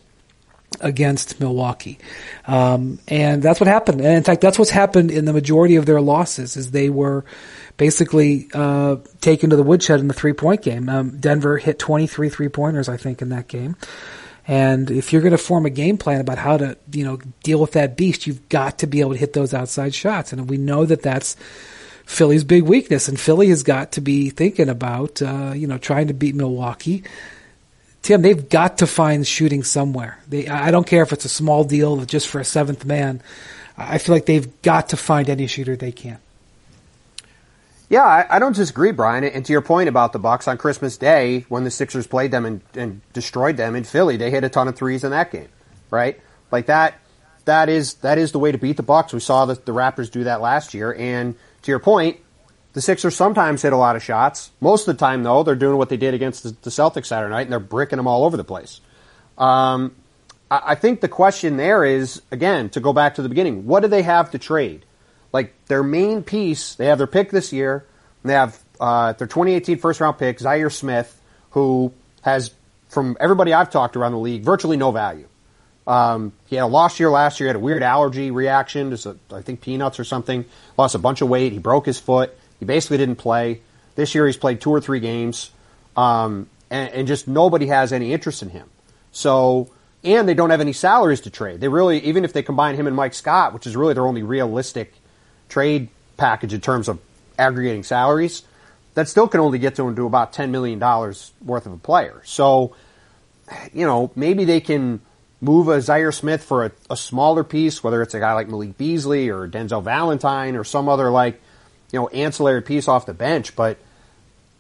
[0.80, 2.00] against Milwaukee.
[2.48, 4.02] Um, and that's what happened.
[4.02, 7.26] And in fact, that's what's happened in the majority of their losses is they were
[7.78, 10.88] basically uh, taken to the woodshed in the three point game.
[10.88, 13.76] Um, Denver hit 23 three pointers, I think, in that game.
[14.48, 17.60] And if you're going to form a game plan about how to, you know, deal
[17.60, 20.34] with that beast, you've got to be able to hit those outside shots.
[20.34, 21.36] And we know that that's
[22.06, 23.08] Philly's big weakness.
[23.08, 27.04] And Philly has got to be thinking about, uh, you know, trying to beat Milwaukee
[28.02, 30.20] Tim, they've got to find shooting somewhere.
[30.28, 33.22] They, I don't care if it's a small deal just for a seventh man.
[33.78, 36.18] I feel like they've got to find any shooter they can.
[37.90, 39.26] Yeah, I, I, don't disagree, Brian.
[39.26, 42.46] And to your point about the Bucks on Christmas Day, when the Sixers played them
[42.46, 45.50] and, and destroyed them in Philly, they hit a ton of threes in that game,
[45.90, 46.20] right?
[46.52, 46.96] Like that.
[47.46, 49.14] That is that is the way to beat the Bucks.
[49.14, 50.94] We saw the, the Raptors do that last year.
[50.94, 52.20] And to your point,
[52.74, 54.52] the Sixers sometimes hit a lot of shots.
[54.62, 57.42] Most of the time, though, they're doing what they did against the, Celtics Saturday night,
[57.42, 58.80] and they're bricking them all over the place.
[59.38, 59.94] Um,
[60.50, 63.88] I, think the question there is, again, to go back to the beginning, what do
[63.88, 64.86] they have to trade?
[65.34, 67.86] Like, their main piece, they have their pick this year,
[68.24, 71.20] they have uh, their 2018 first round pick, Zhaire Smith,
[71.52, 72.52] who has,
[72.88, 75.28] from everybody I've talked around the league, virtually no value.
[75.88, 79.18] Um, he had a lost year last year, He had a weird allergy reaction to,
[79.34, 80.46] I think, peanuts or something,
[80.78, 82.38] lost a bunch of weight, he broke his foot.
[82.62, 83.60] He basically didn't play.
[83.96, 85.50] This year he's played two or three games,
[85.98, 88.70] um, and, and, just nobody has any interest in him.
[89.12, 89.72] So,
[90.04, 91.60] and they don't have any salaries to trade.
[91.60, 94.22] They really, even if they combine him and Mike Scott, which is really their only
[94.22, 94.94] realistic
[95.50, 97.00] trade package in terms of
[97.40, 98.44] aggregating salaries,
[98.94, 102.22] that still can only get to him to about $10 million worth of a player.
[102.26, 102.76] So,
[103.74, 105.02] you know, maybe they can
[105.42, 108.78] move a Zhaire Smith for a, a smaller piece, whether it's a guy like Malik
[108.78, 111.42] Beasley or Denzel Valentine or some other like
[111.92, 113.78] you know, ancillary piece off the bench, but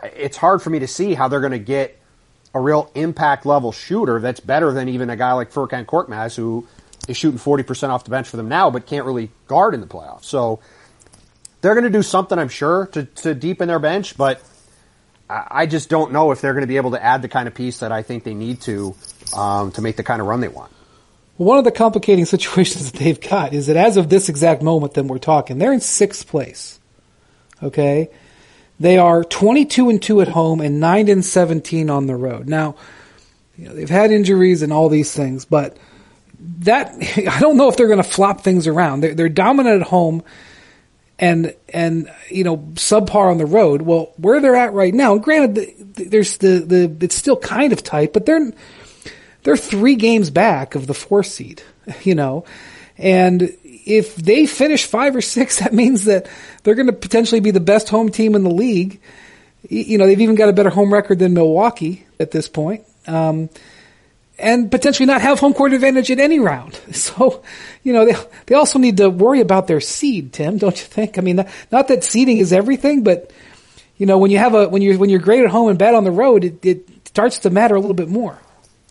[0.03, 1.97] it's hard for me to see how they're going to get
[2.53, 6.67] a real impact level shooter that's better than even a guy like Furkan Korkmaz who
[7.07, 9.87] is shooting 40% off the bench for them now, but can't really guard in the
[9.87, 10.25] playoffs.
[10.25, 10.59] So
[11.61, 14.41] they're going to do something, I'm sure, to, to deepen their bench, but
[15.29, 17.53] I just don't know if they're going to be able to add the kind of
[17.53, 18.95] piece that I think they need to
[19.35, 20.71] um, to make the kind of run they want.
[21.37, 24.95] One of the complicating situations that they've got is that as of this exact moment
[24.95, 26.80] that we're talking, they're in sixth place.
[27.61, 28.09] Okay.
[28.79, 32.47] They are 22 and 2 at home and 9 and 17 on the road.
[32.47, 32.75] Now,
[33.55, 35.77] you know, they've had injuries and all these things, but
[36.39, 36.95] that
[37.29, 39.01] I don't know if they're going to flop things around.
[39.01, 40.23] They're, they're dominant at home
[41.21, 43.83] and and you know subpar on the road.
[43.83, 48.11] Well, where they're at right now, granted, there's the the it's still kind of tight,
[48.11, 48.51] but they're
[49.43, 51.61] they're three games back of the four seed,
[52.03, 52.43] you know,
[52.97, 56.29] and if they finish five or six, that means that
[56.63, 58.99] they're going to potentially be the best home team in the league.
[59.69, 62.83] You know, they've even got a better home record than Milwaukee at this point.
[63.07, 63.49] Um,
[64.39, 66.79] and potentially not have home court advantage in any round.
[66.91, 67.43] So,
[67.83, 68.15] you know, they,
[68.45, 71.17] they also need to worry about their seed, Tim, don't you think?
[71.17, 73.31] I mean, not that seeding is everything, but,
[73.97, 75.95] you know, when you have a, when you're, when you're great at home and bad
[75.95, 78.39] on the road, it, it starts to matter a little bit more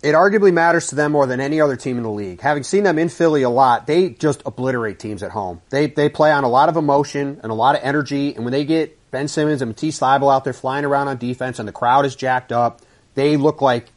[0.03, 2.41] it arguably matters to them more than any other team in the league.
[2.41, 5.61] Having seen them in Philly a lot, they just obliterate teams at home.
[5.71, 8.53] They they play on a lot of emotion and a lot of energy, and when
[8.53, 11.73] they get Ben Simmons and Matisse Thybulle out there flying around on defense and the
[11.73, 12.81] crowd is jacked up,
[13.15, 13.89] they look like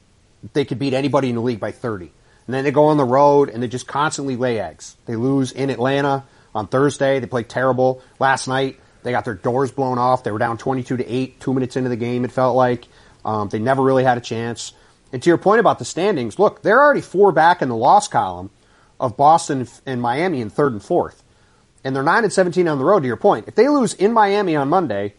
[0.53, 2.11] they could beat anybody in the league by 30.
[2.47, 4.97] And then they go on the road and they just constantly lay eggs.
[5.05, 7.19] They lose in Atlanta, on Thursday.
[7.19, 8.79] They played terrible last night.
[9.03, 10.23] They got their doors blown off.
[10.23, 12.87] They were down 22 to 8, two minutes into the game, it felt like.
[13.25, 14.73] Um, they never really had a chance.
[15.13, 18.07] And to your point about the standings, look, they're already four back in the loss
[18.07, 18.49] column
[18.99, 21.23] of Boston and Miami in third and fourth.
[21.83, 23.47] And they're 9 and 17 on the road, to your point.
[23.47, 25.13] If they lose in Miami on Monday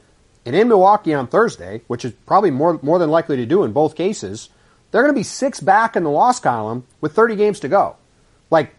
[0.44, 3.72] and in Milwaukee on Thursday, which is probably more, more than likely to do in
[3.72, 4.48] both cases,
[4.90, 7.96] they're going to be six back in the loss column with 30 games to go.
[8.50, 8.74] Like,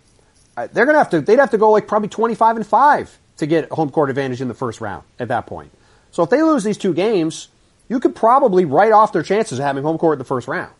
[0.57, 3.19] uh, they're going to have to, they'd have to go like probably 25 and 5
[3.37, 5.71] to get home court advantage in the first round at that point.
[6.11, 7.47] So if they lose these two games,
[7.87, 10.73] you could probably write off their chances of having home court in the first round.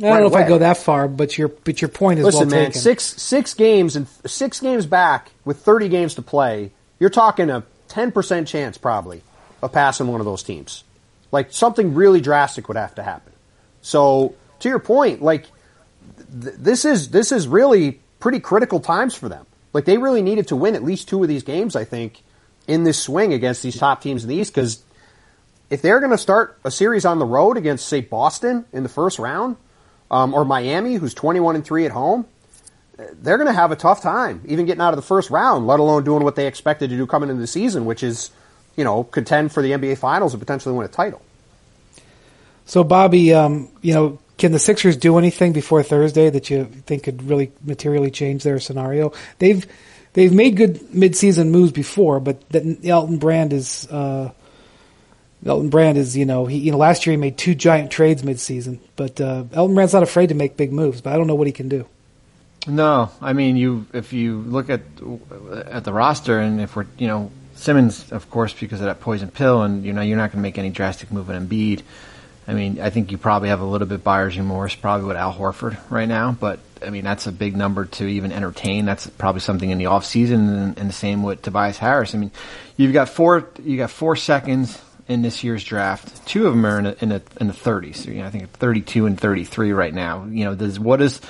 [0.00, 0.34] I don't know if.
[0.34, 2.80] I go that far, but your but your point is Listen, well man, taken.
[2.80, 6.72] six six games and six games back with thirty games to play.
[6.98, 9.22] You're talking a ten percent chance probably
[9.62, 10.84] of passing one of those teams.
[11.30, 13.32] Like something really drastic would have to happen.
[13.82, 15.46] So to your point, like
[16.42, 19.46] th- this is this is really pretty critical times for them.
[19.72, 21.76] Like they really needed to win at least two of these games.
[21.76, 22.22] I think
[22.66, 24.82] in this swing against these top teams in the East because
[25.70, 28.88] if they're going to start a series on the road against say Boston in the
[28.88, 29.56] first round
[30.10, 32.26] um, or Miami, who's 21 and 3 at home,
[32.96, 35.80] they're going to have a tough time even getting out of the first round, let
[35.80, 38.30] alone doing what they expected to do coming into the season, which is,
[38.76, 41.20] you know, contend for the NBA Finals and potentially win a title.
[42.66, 47.04] So, Bobby, um, you know, can the Sixers do anything before Thursday that you think
[47.04, 49.12] could really materially change their scenario?
[49.38, 49.66] They've
[50.14, 54.30] they've made good midseason moves before, but that Elton Brand is uh,
[55.46, 58.22] Elton Brand is you know he you know last year he made two giant trades
[58.22, 61.34] midseason, but uh, Elton Brand's not afraid to make big moves, but I don't know
[61.34, 61.86] what he can do.
[62.66, 63.86] No, I mean you.
[63.92, 64.80] If you look at
[65.66, 69.30] at the roster, and if we're you know Simmons, of course, because of that poison
[69.30, 71.82] pill, and you know you're not going to make any drastic move in Embiid.
[72.46, 75.32] I mean, I think you probably have a little bit buyer's remorse, probably with Al
[75.32, 76.32] Horford right now.
[76.32, 78.86] But I mean, that's a big number to even entertain.
[78.86, 82.14] That's probably something in the off season, and, and the same with Tobias Harris.
[82.14, 82.30] I mean,
[82.76, 86.26] you've got four, you got four seconds in this year's draft.
[86.26, 88.06] Two of them are in, a, in, a, in the 30s.
[88.06, 90.24] You know, I think 32 and 33 right now.
[90.24, 91.20] You know, does what is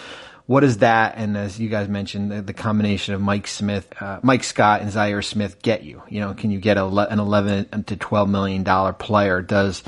[0.47, 1.15] what is that?
[1.17, 4.91] And as you guys mentioned, the, the combination of Mike Smith, uh, Mike Scott, and
[4.91, 6.03] Zhaire Smith get you.
[6.09, 9.41] You know, can you get a, an 11 to 12 million dollar player?
[9.41, 9.83] Does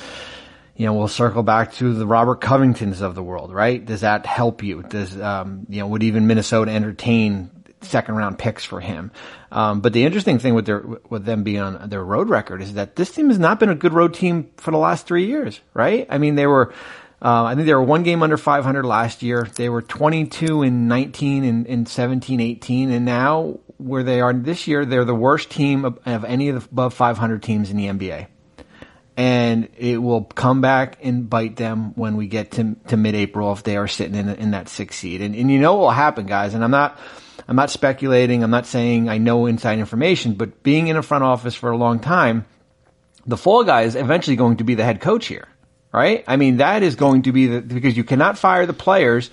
[0.77, 3.83] you know, we'll circle back to the Robert Covingtons of the world, right?
[3.83, 4.83] Does that help you?
[4.83, 7.51] Does, um, you know, would even Minnesota entertain
[7.87, 9.11] second round picks for him?
[9.51, 12.75] Um, but the interesting thing with their, with them being on their road record is
[12.75, 15.61] that this team has not been a good road team for the last three years,
[15.75, 16.07] right?
[16.11, 16.73] I mean, they were,
[17.23, 19.47] uh, I think they were one game under 500 last year.
[19.55, 22.91] They were 22 and 19 and, and 17, 18.
[22.91, 26.63] And now where they are this year, they're the worst team of, of any of
[26.63, 28.29] the above 500 teams in the NBA
[29.17, 33.63] and it will come back and bite them when we get to to mid-April if
[33.63, 35.23] they are sitting in in that six seed.
[35.23, 36.55] And and you know what will happen, guys.
[36.55, 36.99] And I'm not
[37.49, 38.43] I'm not speculating.
[38.43, 41.77] I'm not saying I know inside information, but being in a front office for a
[41.77, 42.45] long time,
[43.27, 45.49] the fall guy is eventually going to be the head coach here,
[45.93, 46.25] right?
[46.27, 49.31] I mean that is going to be the because you cannot fire the players,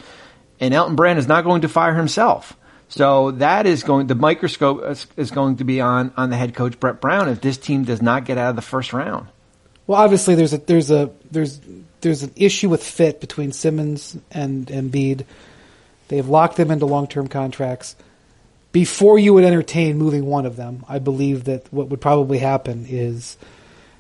[0.60, 2.56] and Elton Brand is not going to fire himself.
[2.90, 4.84] So that is going, the microscope
[5.18, 8.04] is, going to be on, on the head coach Brett Brown if this team does
[8.04, 9.30] not get out of the first round.
[9.88, 11.60] Well, obviously there's a there's a there's
[12.02, 15.26] there's an issue with fit between Simmons and Embiid.
[16.18, 17.96] Have locked them into long term contracts.
[18.72, 22.86] Before you would entertain moving one of them, I believe that what would probably happen
[22.90, 23.38] is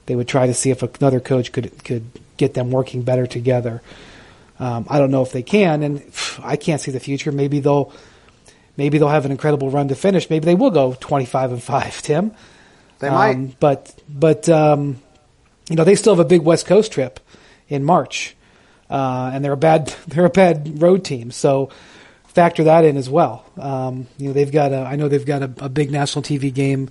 [0.05, 2.05] they would try to see if another coach could could
[2.37, 3.81] get them working better together.
[4.59, 6.03] Um, I don't know if they can, and
[6.41, 7.31] I can't see the future.
[7.31, 7.93] Maybe they'll
[8.77, 10.29] maybe they'll have an incredible run to finish.
[10.29, 12.33] Maybe they will go twenty five and five, Tim.
[12.99, 13.35] They might.
[13.35, 15.01] Um, but but um,
[15.69, 17.19] you know they still have a big West Coast trip
[17.67, 18.35] in March,
[18.89, 21.31] uh, and they're a bad they're a bad road team.
[21.31, 21.69] So
[22.33, 23.45] factor that in as well.
[23.57, 26.53] Um, you know they've got a I know they've got a, a big national TV
[26.53, 26.89] game.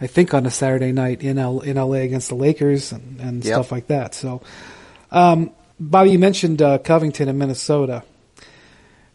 [0.00, 3.44] I think on a Saturday night in L, in LA against the Lakers and, and
[3.44, 3.54] Yep.
[3.54, 4.12] stuff like that.
[4.14, 4.42] So,
[5.12, 8.02] um, Bobby, you mentioned uh, Covington in Minnesota.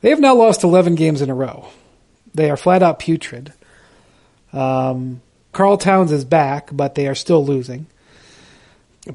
[0.01, 1.67] They have now lost 11 games in a row.
[2.33, 3.51] They are flat out putrid.
[4.53, 7.87] Um, Karl Towns is back, but they are still losing.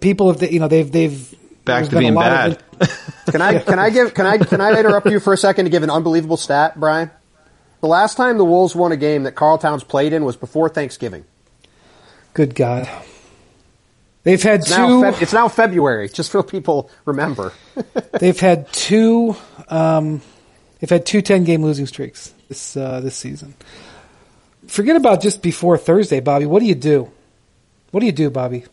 [0.01, 2.91] People have, you know, they've they've Back to being lot of- bad.
[3.33, 5.71] Can I can I give can I can I interrupt you for a second to
[5.71, 7.11] give an unbelievable stat, Brian?
[7.81, 10.69] The last time the Wolves won a game that Karl Towns played in was before
[10.69, 11.25] Thanksgiving.
[12.35, 12.89] good God,
[14.25, 14.77] they've had It's two.
[14.77, 17.53] now, Feb- it's now February, just so people remember.
[18.21, 19.35] they've had two.
[19.69, 20.21] Um,
[20.81, 23.55] they've had two 10 game losing streaks this uh, this season.
[24.67, 26.45] Forget about just before Thursday, Bobby.
[26.47, 27.11] What do you do?
[27.93, 28.65] What do you do, Bobby?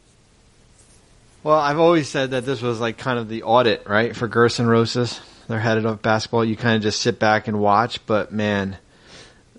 [1.44, 4.68] Well, I've always said that this was like kind of the audit, right, for Gersson
[4.68, 5.20] Rosas.
[5.48, 6.46] They're headed of basketball.
[6.46, 8.78] You kind of just sit back and watch, but man,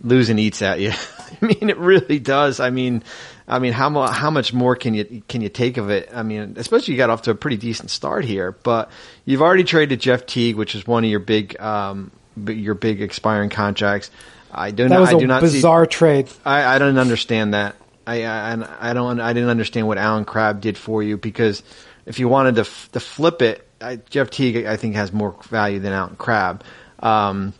[0.03, 0.93] losing eats at you.
[1.43, 2.61] I mean, it really does.
[2.61, 3.03] I mean,
[3.49, 6.11] I mean, how much how much more can you can you take of it?
[6.15, 8.91] I mean, especially you got off to a pretty decent start here, but
[9.25, 12.13] you've already traded Jeff Teague, which is one of your big um,
[12.47, 14.11] your big expiring contracts.
[14.53, 15.01] I do that not.
[15.01, 16.29] was I a do not bizarre see, trade.
[16.45, 17.75] I, I don't understand that.
[18.07, 21.63] I, I I don't I didn't understand what Allen Crabbe did for you because
[22.07, 25.37] if you wanted to f- to flip it, I, Jeff Teague I think has more
[25.49, 26.63] value than Allen Crabbe.
[27.01, 27.53] Um,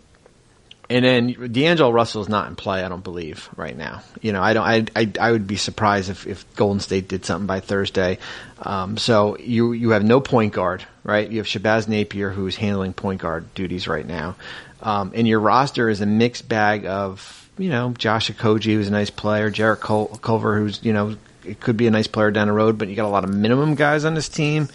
[0.93, 4.03] and then D'Angelo Russell is not in play, I don't believe right now.
[4.21, 4.65] You know, I don't.
[4.65, 8.19] I I, I would be surprised if, if Golden State did something by Thursday.
[8.61, 11.29] Um, so you you have no point guard, right?
[11.29, 14.37] You have Shabazz Napier who's handling point guard duties right now,
[14.83, 18.93] um, and your roster is a mixed bag of you know Josh Okogie who's a
[18.93, 22.53] nice player, Cul- Culver who's you know it could be a nice player down the
[22.53, 24.69] road, but you got a lot of minimum guys on this team.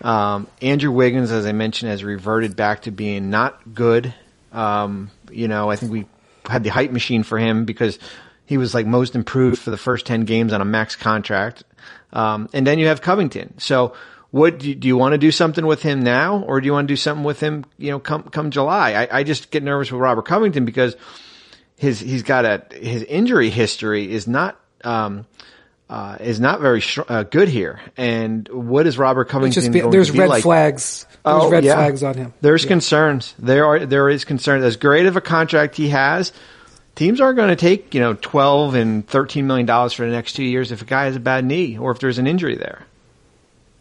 [0.00, 4.14] Um, Andrew Wiggins, as I mentioned, has reverted back to being not good.
[4.52, 6.06] Um, you know, I think we
[6.46, 7.98] had the hype machine for him because
[8.46, 11.64] he was like most improved for the first 10 games on a max contract.
[12.12, 13.58] Um, and then you have Covington.
[13.58, 13.94] So
[14.30, 16.72] what do you, do you, want to do something with him now or do you
[16.72, 18.92] want to do something with him, you know, come, come July?
[18.92, 20.96] I, I just get nervous with Robert Covington because
[21.76, 25.26] his, he's got a, his injury history is not, um,
[25.90, 27.80] uh, is not very sh- uh, good here.
[27.96, 30.42] And what is Robert Covington be, there's red like?
[30.42, 31.06] flags.
[31.24, 31.74] There's Oh, red yeah.
[31.74, 32.32] flags on him.
[32.40, 32.68] There's Yeah.
[32.68, 33.34] concerns.
[33.38, 34.62] There are there is concern.
[34.62, 36.32] As great of a contract he has,
[36.94, 40.32] teams aren't going to take you know twelve and thirteen million dollars for the next
[40.34, 42.82] two years if a guy has a bad knee or if there's an injury there.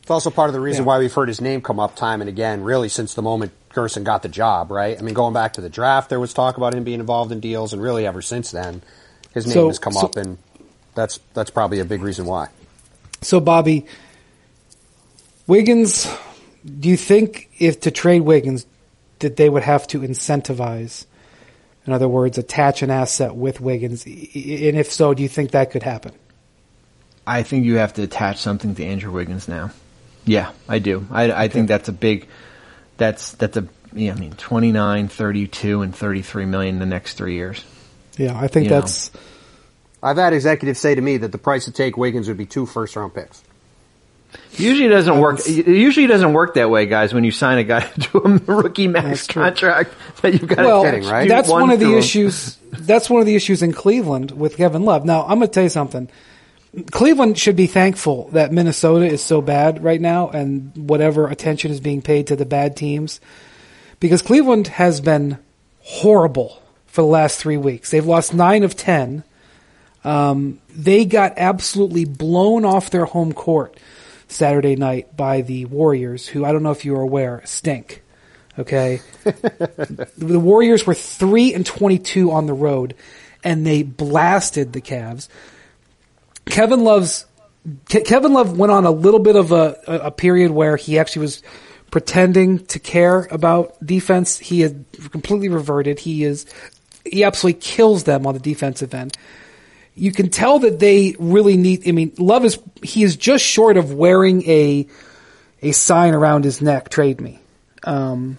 [0.02, 0.88] It's also part of the reason Yeah.
[0.88, 4.04] why we've heard his name come up time and again, really since the moment Gersson
[4.04, 4.98] got the job, right?
[4.98, 7.40] I mean, going back to the draft, there was talk about him being involved in
[7.40, 8.82] deals, and really ever since then,
[9.34, 10.38] his name So- has come so- up, and
[10.96, 12.48] that's that's probably a big reason why.
[13.22, 13.86] So, Bobby,
[15.46, 16.08] Wiggins,
[16.68, 18.66] do you think if to trade Wiggins,
[19.20, 21.06] that they would have to incentivize?
[21.86, 25.30] In other words, attach an asset with Wiggins, I- I- and if so, do you
[25.30, 26.12] think that could happen?
[27.26, 29.72] I think you have to attach something to Andrew Wiggins now.
[30.26, 31.06] Yeah, I do.
[31.12, 32.28] I, I think that's a big.
[32.98, 33.68] That's that's a.
[33.94, 37.64] Yeah, I mean, 29, 32, and 33 million in the next three years.
[38.18, 38.82] Yeah, I think You know.
[38.82, 39.12] that's
[40.04, 42.66] I've had executives say to me that the price to take Wiggins would be two
[42.66, 43.42] first round picks.
[44.54, 45.40] Usually it doesn't work.
[45.48, 47.14] It usually doesn't work that way, guys.
[47.14, 50.92] When you sign a guy to a rookie max contract, that you've got well, to
[50.92, 51.28] kidding, right?
[51.28, 52.58] that's one of the issues.
[52.72, 55.06] That's one of the issues in Cleveland with Kevin Love.
[55.06, 56.10] Now, I'm going to tell you something.
[56.92, 61.80] Cleveland should be thankful that Minnesota is so bad right now, and whatever attention is
[61.80, 63.22] being paid to the bad teams,
[64.00, 65.38] because Cleveland has been
[65.82, 67.92] horrible for the last three weeks.
[67.92, 69.24] They've lost nine of ten.
[70.04, 73.78] Um, they got absolutely blown off their home court
[74.28, 78.04] Saturday night by the Warriors, who I don't know if you are aware stink.
[78.60, 82.96] Okay, the Warriors were three and twenty-two on the road,
[83.44, 85.28] and they blasted the Cavs.
[86.46, 87.26] Kevin Love's
[87.90, 90.98] Ke- Kevin Love went on a little bit of a, a, a period where he
[90.98, 91.44] actually was
[91.92, 94.38] pretending to care about defense.
[94.40, 96.00] He had completely reverted.
[96.00, 96.46] He is
[97.06, 99.18] he absolutely kills them on the defensive end.
[99.98, 101.88] You can tell that they really need.
[101.88, 104.88] I mean, Love is he is just short of wearing a
[105.62, 106.90] a sign around his neck.
[106.90, 107.40] Trade me.
[107.84, 108.38] Um,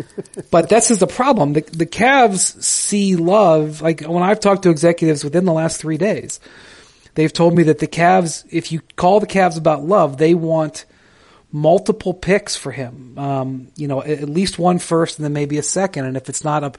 [0.50, 1.52] but that's just the problem.
[1.52, 5.98] The, the Cavs see Love like when I've talked to executives within the last three
[5.98, 6.40] days
[7.14, 10.84] they've told me that the Cavs, if you call the Cavs about love, they want
[11.52, 13.18] multiple picks for him.
[13.18, 16.04] Um, you know, at at least one first and then maybe a second.
[16.04, 16.72] And if it's not a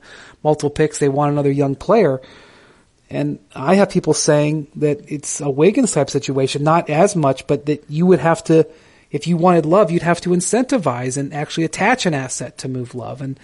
[0.43, 2.21] multiple picks, they want another young player.
[3.11, 7.65] And I have people saying that it's a Wiggins type situation, not as much, but
[7.65, 8.65] that you would have to,
[9.11, 12.95] if you wanted love, you'd have to incentivize and actually attach an asset to move
[12.95, 13.21] love.
[13.21, 13.37] And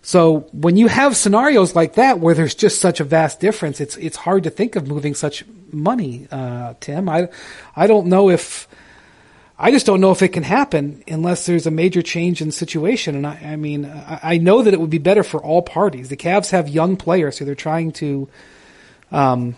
[0.00, 3.96] so when you have scenarios like that where there's just such a vast difference, it's
[3.96, 7.08] it's hard to think of moving such money, uh, Tim.
[7.08, 7.28] I
[7.76, 8.68] I don't know if
[9.58, 13.14] I just don't know if it can happen unless there's a major change in situation.
[13.14, 16.08] And I, I mean, I, I know that it would be better for all parties.
[16.08, 18.28] The Cavs have young players who they're trying to
[19.10, 19.56] um,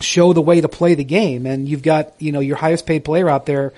[0.00, 3.04] show the way to play the game, and you've got you know your highest paid
[3.04, 3.72] player out there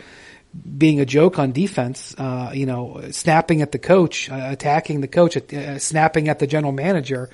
[0.77, 5.09] being a joke on defense, uh, you know, snapping at the coach, uh, attacking the
[5.09, 7.31] coach, uh, snapping at the general manager,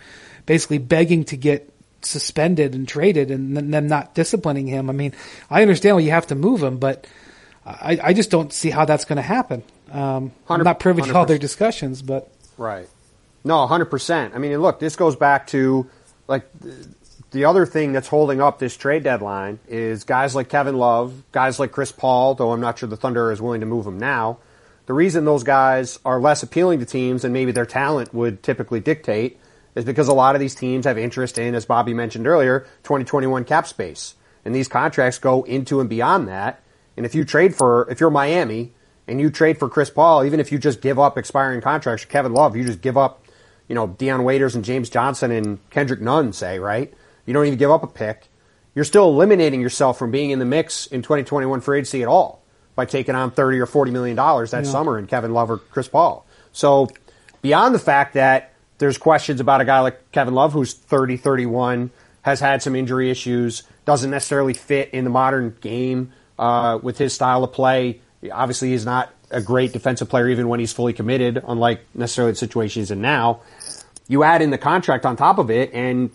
[0.47, 4.89] basically begging to get suspended and traded and then them not disciplining him.
[4.89, 5.15] I mean,
[5.51, 7.09] I understand why you have to move him, but
[7.69, 9.63] I, I just don't see how that's going to happen.
[9.91, 12.89] Um, I'm not privy to all their discussions, but Right.
[13.45, 14.35] No, 100%.
[14.35, 15.89] I mean, look, this goes back to
[16.27, 16.89] like the,
[17.31, 21.59] the other thing that's holding up this trade deadline is guys like Kevin Love, guys
[21.59, 24.39] like Chris Paul, though I'm not sure the Thunder is willing to move him now.
[24.87, 28.81] The reason those guys are less appealing to teams than maybe their talent would typically
[28.81, 29.39] dictate
[29.75, 33.45] is because a lot of these teams have interest in, as Bobby mentioned earlier, 2021
[33.45, 34.15] cap space.
[34.45, 36.63] And these contracts go into and beyond that.
[36.99, 38.73] And if you trade for, if you're Miami
[39.07, 42.35] and you trade for Chris Paul, even if you just give up expiring contracts, Kevin
[42.35, 43.25] Love, you just give up,
[43.69, 46.93] you know, Dion Waiters and James Johnson and Kendrick Nunn, say, right?
[47.25, 48.27] You don't even give up a pick.
[48.75, 52.43] You're still eliminating yourself from being in the mix in 2021 for agency at all
[52.75, 54.71] by taking on 30 or 40 million dollars that yeah.
[54.71, 56.27] summer in Kevin Love or Chris Paul.
[56.53, 56.89] So
[57.43, 61.91] beyond the fact that there's questions about a guy like Kevin Love who's 30, 31,
[62.23, 67.13] has had some injury issues, doesn't necessarily fit in the modern game uh, with his
[67.13, 68.01] style of play.
[68.31, 72.39] Obviously, he's not a great defensive player even when he's fully committed, unlike necessarily the
[72.39, 73.41] situation he's in now.
[74.07, 76.11] You add in the contract on top of it, and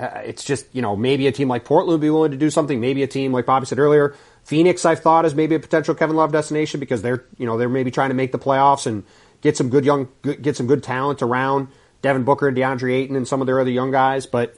[0.00, 2.50] uh, it's just, you know, maybe a team like Portland would be willing to do
[2.50, 2.80] something.
[2.80, 4.14] Maybe a team, like Bobby said earlier,
[4.44, 7.68] Phoenix, I've thought is maybe a potential Kevin Love destination because they're, you know, they're
[7.68, 9.04] maybe trying to make the playoffs and
[9.40, 11.68] get some good young, get some good talent around
[12.02, 14.26] Devin Booker and DeAndre Ayton and some of their other young guys.
[14.26, 14.56] But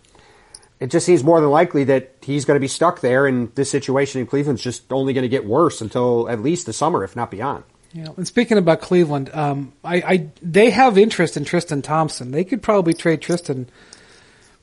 [0.78, 3.70] it just seems more than likely that he's going to be stuck there, and this
[3.70, 7.16] situation in Cleveland's just only going to get worse until at least the summer, if
[7.16, 7.64] not beyond.
[7.92, 12.30] Yeah, and speaking about Cleveland, um, I, I they have interest in Tristan Thompson.
[12.30, 13.70] They could probably trade Tristan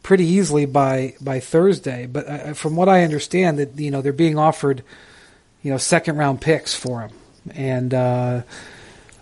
[0.03, 2.05] pretty easily by by Thursday.
[2.05, 4.83] But uh, from what I understand, that you know they're being offered,
[5.63, 7.11] you know, second round picks for him,
[7.55, 8.41] and uh,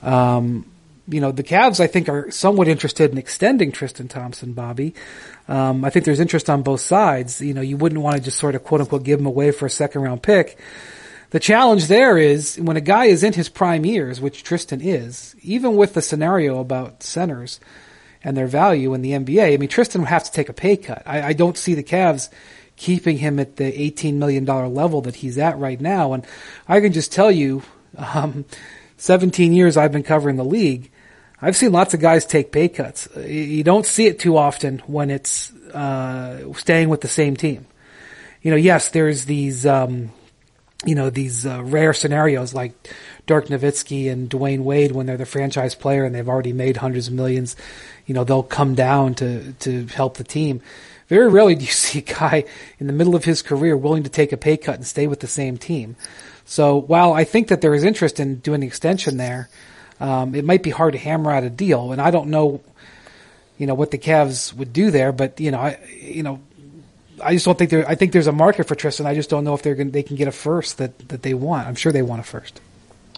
[0.01, 0.70] um,
[1.07, 4.93] you know the Cavs I think are somewhat interested in extending Tristan Thompson, Bobby.
[5.47, 7.41] Um, I think there's interest on both sides.
[7.41, 9.65] You know, you wouldn't want to just sort of quote unquote give him away for
[9.65, 10.57] a second round pick.
[11.31, 15.33] The challenge there is when a guy is in his prime years, which Tristan is,
[15.41, 17.61] even with the scenario about centers,
[18.23, 19.53] and their value in the NBA.
[19.53, 21.03] I mean, Tristan would have to take a pay cut.
[21.05, 22.29] I, I don't see the Cavs
[22.75, 26.13] keeping him at the $18 million level that he's at right now.
[26.13, 26.25] And
[26.67, 27.63] I can just tell you,
[27.97, 28.45] um,
[29.01, 30.91] 17 years I've been covering the league.
[31.41, 33.07] I've seen lots of guys take pay cuts.
[33.17, 37.65] You don't see it too often when it's uh, staying with the same team.
[38.43, 40.11] You know, yes, there's these, um,
[40.85, 42.73] you know, these uh, rare scenarios like
[43.25, 47.07] Dirk Nowitzki and Dwyane Wade when they're the franchise player and they've already made hundreds
[47.07, 47.55] of millions
[48.11, 50.61] you know, they'll come down to, to help the team.
[51.07, 52.43] Very rarely do you see a guy
[52.77, 55.21] in the middle of his career willing to take a pay cut and stay with
[55.21, 55.95] the same team.
[56.51, 59.47] So while I think that there is interest in doing an extension there,
[60.01, 61.93] um, it might be hard to hammer out a deal.
[61.93, 62.59] And I don't know,
[63.57, 66.41] you know, what the Cavs would do there, but you know, I, you know,
[67.23, 67.87] I just don't think there.
[67.87, 69.05] I think there's a market for Tristan.
[69.05, 71.33] I just don't know if they're going they can get a first that that they
[71.33, 71.69] want.
[71.69, 72.59] I'm sure they want a first.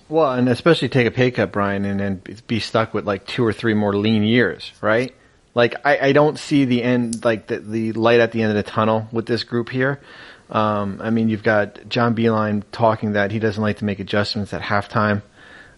[0.10, 3.44] Well, and especially take a pay cut, Brian, and then be stuck with like two
[3.44, 5.12] or three more lean years, right?
[5.56, 8.64] Like I, I don't see the end, like the, the light at the end of
[8.64, 10.02] the tunnel with this group here.
[10.54, 14.54] Um, I mean, you've got John Beilein talking that he doesn't like to make adjustments
[14.54, 15.24] at halftime.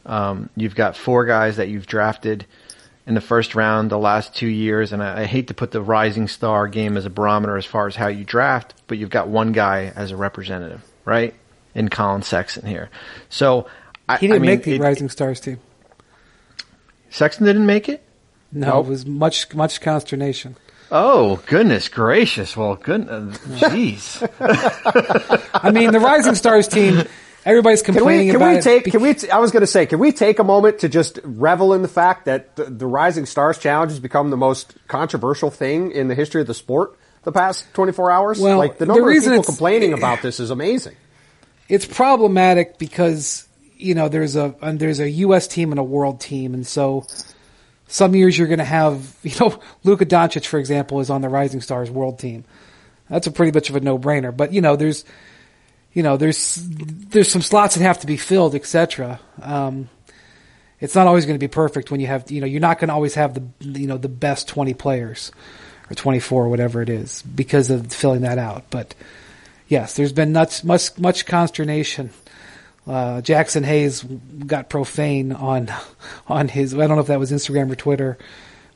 [0.06, 2.46] Um, you've got four guys that you've drafted
[3.08, 5.82] in the first round the last two years, and I, I hate to put the
[5.82, 9.30] rising star game as a barometer as far as how you draft, but you've got
[9.30, 11.34] one guy as a representative, right?
[11.74, 12.90] In Collin Sexton here.
[13.30, 13.68] So
[14.20, 15.60] he didn't I mean, make the it, Rising Stars team.
[17.10, 18.04] Sexton didn't make it.
[18.52, 18.86] No, nope.
[18.86, 20.58] it was much much consternation.
[20.92, 22.56] Oh goodness gracious!
[22.56, 23.22] Well, good, uh,
[23.60, 24.22] jeez.
[25.54, 27.04] I mean, the Rising Stars team.
[27.44, 28.92] Everybody's complaining can we, can about we take, it.
[28.92, 29.14] Can we?
[29.14, 31.84] T- I was going to say, can we take a moment to just revel in
[31.84, 36.08] the fact that the, the Rising Stars Challenge has become the most controversial thing in
[36.08, 38.40] the history of the sport the past 24 hours?
[38.40, 40.96] Well, like the number the of people complaining about this is amazing.
[41.70, 45.48] It's problematic because you know, there's a there's a U.S.
[45.48, 47.06] team and a world team, and so
[47.88, 51.30] some years you're going to have, you know, Luka Doncic, for example, is on the
[51.30, 52.46] Rising Stars world team.
[53.10, 54.36] That's a pretty much of a no brainer.
[54.36, 55.06] But you know, there's,
[55.94, 59.20] you know, there's there's some slots that have to be filled, etc.
[59.42, 59.90] Um,
[60.80, 62.90] it's not always going to be perfect when you have, you know, you're not going
[62.90, 63.44] to always have the,
[63.80, 65.32] you know, the best 20 players
[65.90, 68.66] or 24 or whatever it is because of filling that out.
[68.70, 68.96] But
[69.68, 72.10] yes, there's been much much much consternation
[72.88, 75.74] uh, Jaxson Hayes got profane on
[76.28, 76.74] on his.
[76.74, 78.18] I don't know if that was Instagram or Twitter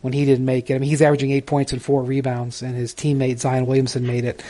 [0.02, 0.76] when he didn't make it.
[0.76, 4.26] I mean, he's averaging eight points and four rebounds, and his teammate Zion Williamson made
[4.26, 4.44] it.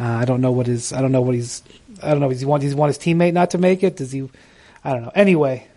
[0.00, 0.92] Uh, I don't know what his.
[0.92, 1.62] I don't know what he's.
[2.02, 2.28] I don't know.
[2.28, 2.62] Does he want?
[2.62, 3.96] Does he want his teammate not to make it?
[3.96, 4.28] Does he?
[4.82, 5.12] I don't know.
[5.14, 5.68] Anyway,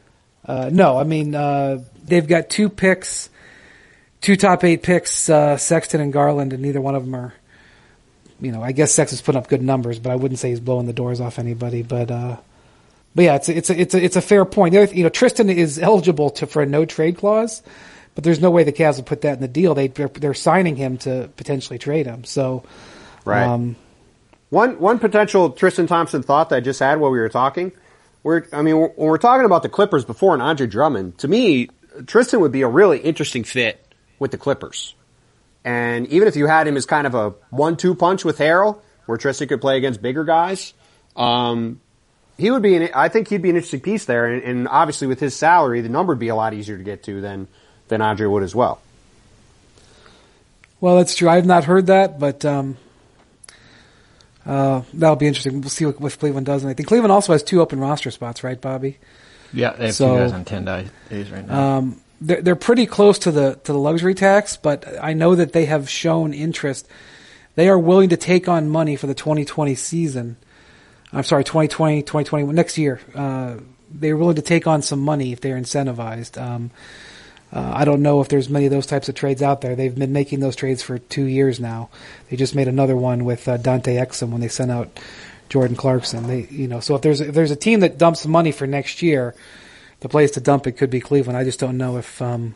[0.46, 0.98] uh, no.
[0.98, 3.30] I mean, uh, they've got two picks,
[4.22, 7.34] two top eight picks, uh, Sexton and Garland, and neither one of them are.
[8.40, 10.86] You know, I guess Sexton's putting up good numbers, but I wouldn't say he's blowing
[10.86, 11.82] the doors off anybody.
[11.82, 12.38] But uh,
[13.18, 14.76] but yeah, it's a, it's a, it's a, it's a fair point.
[14.76, 17.64] Other, you know, Tristan is eligible to for a no trade clause,
[18.14, 19.74] but there's no way the Cavs would put that in the deal.
[19.74, 22.26] They they're, they're signing him to potentially trade him.
[22.26, 22.64] So,
[23.26, 23.42] right.
[23.42, 23.76] Um,
[24.52, 27.72] one one potential Tristan Thompson thought that I just had while we were talking.
[28.22, 31.70] We're I mean when we're talking about the Clippers before and Andre Drummond, to me
[32.06, 33.84] Tristan would be a really interesting fit
[34.20, 34.94] with the Clippers.
[35.66, 39.18] And even if you had him as kind of a one-two punch with Harrell, where
[39.18, 40.76] Tristan could play against bigger guys,
[41.16, 41.82] um,
[42.38, 42.76] he would be.
[42.76, 44.28] An, I think he'd be an interesting piece there.
[44.28, 47.04] And, and, obviously, with his salary, the number would be a lot easier to get
[47.04, 47.48] to than
[47.88, 48.80] than Andre would as well.
[50.80, 51.30] Well, that's true.
[51.30, 52.78] I've not heard that, but um,
[54.46, 55.62] uh, that'll be interesting.
[55.62, 56.64] We'll see what, what, Cleveland does.
[56.64, 58.98] And I think Cleveland also has two open roster spots, right, Bobby?
[59.52, 61.78] Yeah, they have so, two guys on ten days right now.
[61.78, 65.54] Um, they're, they're pretty close to the to the luxury tax, but I know that
[65.54, 66.88] they have shown interest.
[67.56, 70.38] They are willing to take on money for the 2020 season.
[71.18, 73.02] I'm sorry, 2020, 2021, next year.
[73.16, 73.56] Uh,
[73.90, 76.40] they're willing to take on some money if they're incentivized.
[76.40, 76.70] Um,
[77.52, 79.76] uh, I don't know if there's many of those types of trades out there.
[79.76, 81.90] They've been making those trades for two years now.
[82.30, 85.00] They just made another one with uh, Dante Exum when they sent out
[85.50, 86.28] Jordan Clarkson.
[86.28, 89.02] They, you know, so if there's if there's a team that dumps money for next
[89.02, 89.34] year,
[90.02, 91.36] the place to dump it could be Cleveland.
[91.36, 92.54] I just don't know if um,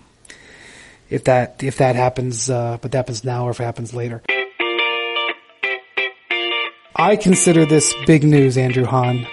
[1.10, 4.22] if that if that happens, uh, but that happens now or if it happens later.
[7.02, 9.26] I consider this big news, Andrew Hahn.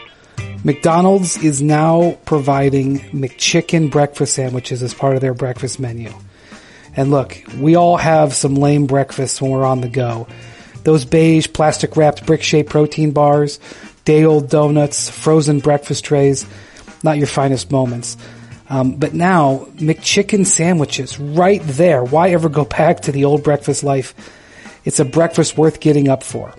[0.64, 6.10] McDonald's is now providing McChicken breakfast sandwiches as part of their breakfast menu.
[6.96, 10.28] And look, we all have some lame breakfasts when we're on the go.
[10.84, 13.60] Those beige plastic wrapped brick shaped protein bars,
[14.06, 16.46] day old donuts, frozen breakfast trays,
[17.04, 18.16] not your finest moments.
[18.70, 22.02] Um, but now, McChicken sandwiches, right there.
[22.02, 24.14] Why ever go back to the old breakfast life?
[24.86, 26.54] It's a breakfast worth getting up for.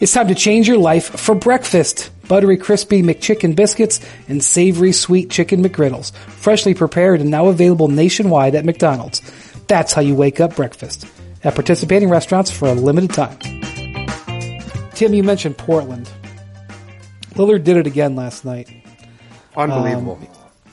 [0.00, 2.10] It's time to change your life for breakfast.
[2.26, 6.12] Buttery, crispy McChicken biscuits and savory sweet chicken McGriddles.
[6.14, 9.20] Freshly prepared and now available nationwide at McDonald's.
[9.68, 11.06] That's how you wake up breakfast.
[11.44, 13.38] At participating restaurants for a limited time.
[14.94, 16.10] Tim, you mentioned Portland.
[17.34, 18.70] Lillard did it again last night.
[19.56, 20.18] Unbelievable.
[20.20, 20.28] Um,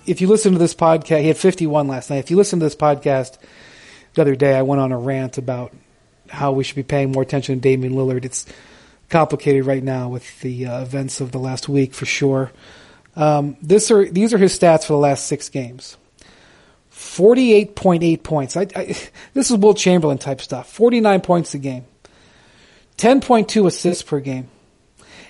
[0.05, 2.17] if you listen to this podcast, he had 51 last night.
[2.17, 3.37] If you listen to this podcast
[4.13, 5.73] the other day, I went on a rant about
[6.29, 8.25] how we should be paying more attention to Damian Lillard.
[8.25, 8.45] It's
[9.11, 12.51] complicated right now with the uh, events of the last week for sure.
[13.15, 15.97] Um, this are these are his stats for the last six games.
[16.89, 18.57] Forty-eight point eight points.
[18.57, 18.85] I, I,
[19.33, 20.71] this is Wilt Chamberlain type stuff.
[20.71, 21.85] Forty-nine points a game.
[22.97, 24.49] Ten point two assists per game,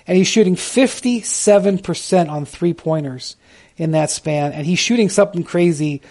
[0.06, 3.36] and he's shooting fifty-seven percent on three pointers
[3.76, 6.02] in that span, and he's shooting something crazy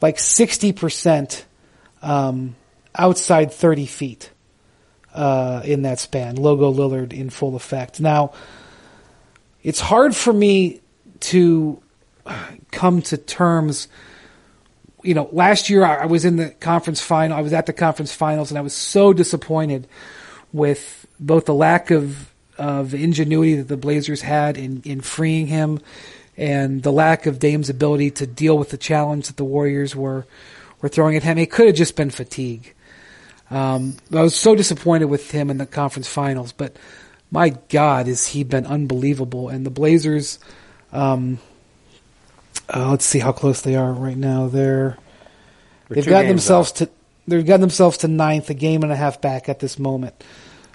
[0.00, 1.44] like sixty percent
[2.00, 2.56] um,
[2.96, 4.30] outside thirty feet
[5.18, 6.36] uh, in that span.
[6.36, 7.98] Logo Lillard in full effect.
[7.98, 8.32] Now,
[9.64, 10.80] it's hard for me
[11.20, 11.82] to
[12.70, 13.88] come to terms.
[15.02, 17.36] You know, last year I was in the conference final.
[17.36, 19.88] I was at the conference finals, and I was so disappointed
[20.52, 25.80] with both the lack of of ingenuity that the Blazers had in in freeing him,
[26.36, 30.26] and the lack of Dame's ability to deal with the challenge that the Warriors were
[30.80, 31.38] were throwing at him.
[31.38, 32.72] It could have just been fatigue.
[33.50, 36.76] Um, I was so disappointed with him in the conference finals, but
[37.30, 39.48] my God, has he been unbelievable?
[39.48, 40.38] And the Blazers,
[40.92, 41.38] um,
[42.72, 44.48] uh, let's see how close they are right now.
[44.48, 44.98] They're
[45.88, 46.90] they've gotten themselves to
[47.26, 50.22] they've gotten themselves to ninth, a game and a half back at this moment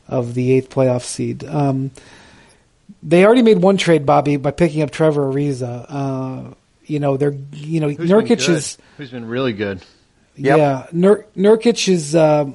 [0.07, 1.43] of the eighth playoff seed.
[1.43, 1.91] Um,
[3.01, 5.86] they already made one trade, Bobby, by picking up Trevor Ariza.
[5.89, 6.53] Uh,
[6.86, 9.82] you know, they're you know Who's Nurkic is who's been really good.
[10.36, 10.57] Yep.
[10.57, 12.15] Yeah, Nur- Nurkic is.
[12.15, 12.53] Uh,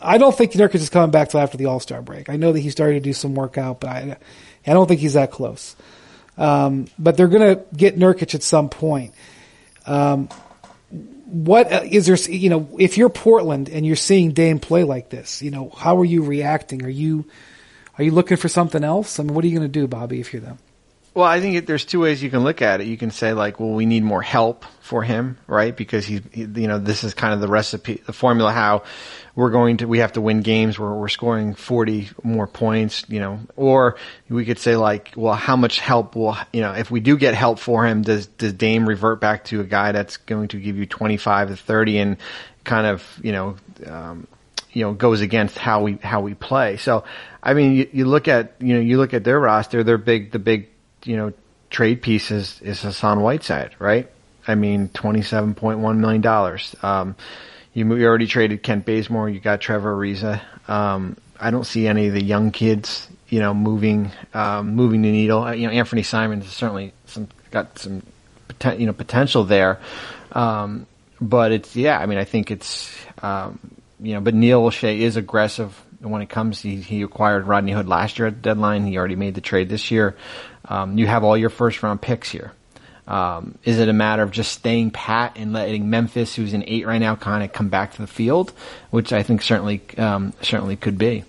[0.00, 2.28] I don't think Nurkic is coming back till after the All Star break.
[2.28, 4.16] I know that he started to do some workout, but I,
[4.66, 5.74] I don't think he's that close.
[6.36, 9.12] Um, but they're going to get Nurkic at some point.
[9.86, 10.28] Um,
[11.26, 12.16] what uh, there?
[12.16, 15.98] You know, if you're Portland and you're seeing Dame play like this, you know, how
[15.98, 16.84] are you reacting?
[16.84, 17.26] Are you
[17.98, 19.18] are you looking for something else?
[19.18, 20.58] I mean, what are you going to do, Bobby, if you're them?
[21.18, 22.86] Well, I think there's two ways you can look at it.
[22.86, 25.76] You can say like, well, we need more help for him, right?
[25.76, 28.84] Because he's, he, you know, this is kind of the recipe, the formula how
[29.34, 33.18] we're going to we have to win games where we're scoring 40 more points, you
[33.18, 33.96] know, or
[34.28, 37.34] we could say like, well, how much help will you know if we do get
[37.34, 40.76] help for him, does does Dame revert back to a guy that's going to give
[40.76, 42.16] you 25 to 30 and
[42.62, 43.56] kind of you know
[43.88, 44.28] um,
[44.72, 46.76] you know goes against how we how we play.
[46.76, 47.02] So
[47.42, 50.30] I mean, you, you look at you know you look at their roster, their big
[50.30, 50.68] the big
[51.08, 51.32] you know
[51.70, 54.10] trade piece is is Hassan Whiteside, right?
[54.46, 56.76] I mean, twenty seven point one million dollars.
[56.82, 57.16] Um,
[57.72, 59.28] you, you already traded Kent Bazemore.
[59.28, 60.40] You got Trevor Ariza.
[60.68, 65.10] Um, I don't see any of the young kids, you know, moving um, moving the
[65.10, 65.42] needle.
[65.42, 68.02] Uh, you know, Anthony Simons has certainly some got some
[68.76, 69.80] you know potential there.
[70.32, 70.86] Um,
[71.20, 73.58] but it's yeah, I mean, I think it's um,
[73.98, 76.60] you know, but Neil Olshey is aggressive when it comes.
[76.60, 78.86] He, he acquired Rodney Hood last year at the deadline.
[78.86, 80.16] He already made the trade this year.
[80.64, 82.52] Um, you have all your first round picks here.
[83.06, 86.86] Um, is it a matter of just staying pat and letting Memphis, who's in eight
[86.86, 88.52] right now, kind of come back to the field,
[88.90, 91.24] which I think certainly um, certainly could be.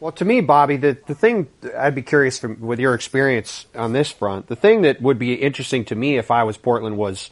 [0.00, 1.48] Well, to me, Bobby, the, the thing
[1.78, 5.34] I'd be curious from with your experience on this front, the thing that would be
[5.34, 7.30] interesting to me if I was Portland was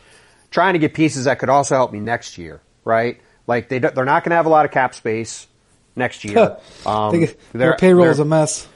[0.50, 3.18] trying to get pieces that could also help me next year, right?
[3.46, 5.46] Like they they're not going to have a lot of cap space
[5.96, 6.56] next year.
[6.84, 8.66] Um, they, their payroll is a mess.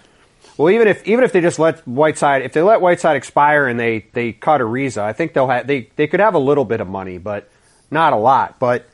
[0.56, 3.78] Well, even if even if they just let Whiteside, if they let Whiteside expire and
[3.80, 6.80] they they cut Ariza, I think they'll have they they could have a little bit
[6.80, 7.50] of money, but
[7.90, 8.60] not a lot.
[8.60, 8.86] But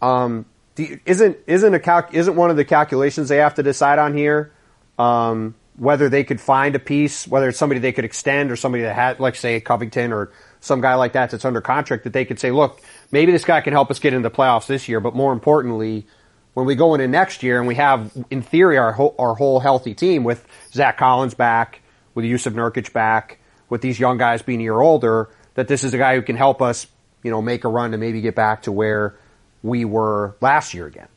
[0.00, 4.16] um, isn't isn't a calc, isn't one of the calculations they have to decide on
[4.16, 4.52] here
[5.00, 8.82] um, whether they could find a piece, whether it's somebody they could extend or somebody
[8.82, 12.26] that had, like say Covington or some guy like that that's under contract that they
[12.26, 15.00] could say, look, maybe this guy can help us get into the playoffs this year,
[15.00, 16.06] but more importantly,
[16.54, 19.60] when we go into next year and we have, in theory, our whole, our whole
[19.60, 21.80] healthy team with Zach Collins back,
[22.14, 23.38] with Jusuf Nurkic back,
[23.68, 26.36] with these young guys being a year older, that this is a guy who can
[26.36, 26.86] help us,
[27.22, 29.14] you know, make a run to maybe get back to where
[29.62, 31.08] we were last year again.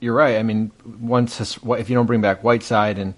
[0.00, 0.36] You're right.
[0.36, 3.14] I mean, once if you don't bring back Whiteside and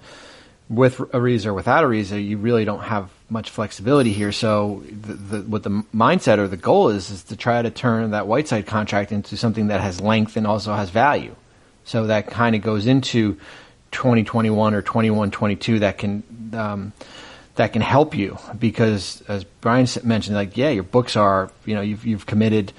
[0.70, 4.32] with Ariza or without Ariza, you really don't have much flexibility here.
[4.32, 8.12] So, the, the, what the mindset or the goal is is to try to turn
[8.12, 11.34] that Whiteside contract into something that has length and also has value.
[11.85, 13.35] So that kind of goes into
[13.93, 16.22] 2021 or 21, 22 that can
[16.53, 16.93] um,
[17.57, 21.81] that can help you because, as Brian mentioned, like yeah, your books are you know
[21.81, 22.72] you've you've committed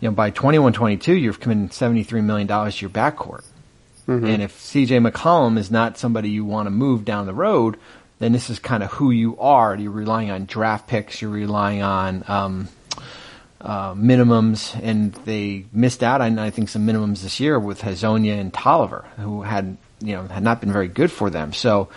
[0.00, 3.44] you know by 21, 22 you've committed 73 million dollars to your backcourt.
[4.06, 4.24] Mm-hmm.
[4.24, 7.76] And if CJ McCollum is not somebody you want to move down the road,
[8.18, 9.76] then this is kind of who you are.
[9.76, 11.20] You're relying on draft picks.
[11.20, 12.68] You're relying on um,
[13.60, 18.38] uh, minimums, and they missed out on I think some minimums this year with Hezonja
[18.38, 21.52] and Tolliver, who had you know had not been very good for them.
[21.52, 21.88] So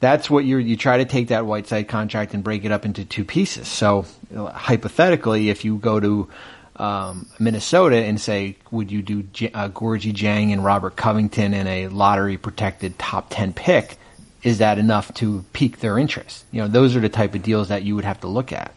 [0.00, 3.04] that's what you you try to take that Whiteside contract and break it up into
[3.04, 3.68] two pieces.
[3.68, 6.28] So hypothetically, if you go to
[6.76, 11.66] um, Minnesota and say, would you do J- uh, Gorgui Dieng and Robert Covington in
[11.68, 13.96] a lottery protected top ten pick?
[14.42, 16.44] Is that enough to pique their interest?
[16.50, 18.74] You know, those are the type of deals that you would have to look at.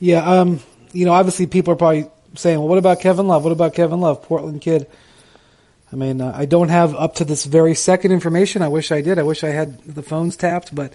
[0.00, 0.60] Yeah, um,
[0.92, 3.44] you know, obviously people are probably saying, well, what about Kevin Love?
[3.44, 4.86] What about Kevin Love, Portland kid?
[5.92, 8.62] I mean, uh, I don't have up to this very second information.
[8.62, 9.18] I wish I did.
[9.18, 10.92] I wish I had the phones tapped, but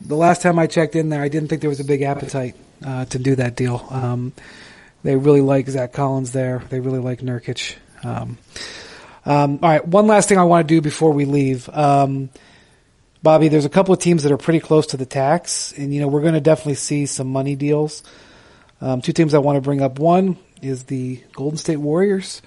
[0.00, 2.56] the last time I checked in there, I didn't think there was a big appetite
[2.84, 3.86] uh, to do that deal.
[3.90, 4.32] Um,
[5.04, 6.62] they really like Zach Collins there.
[6.68, 7.76] They really like Nurkic.
[8.02, 8.38] Um,
[9.24, 11.68] um, all right, one last thing I want to do before we leave.
[13.22, 16.00] Bobby, there's a couple of teams that are pretty close to the tax, and you
[16.00, 18.02] know we're going to definitely see some money deals.
[18.80, 19.98] Um, two teams I want to bring up.
[19.98, 22.42] One is the Golden State Warriors.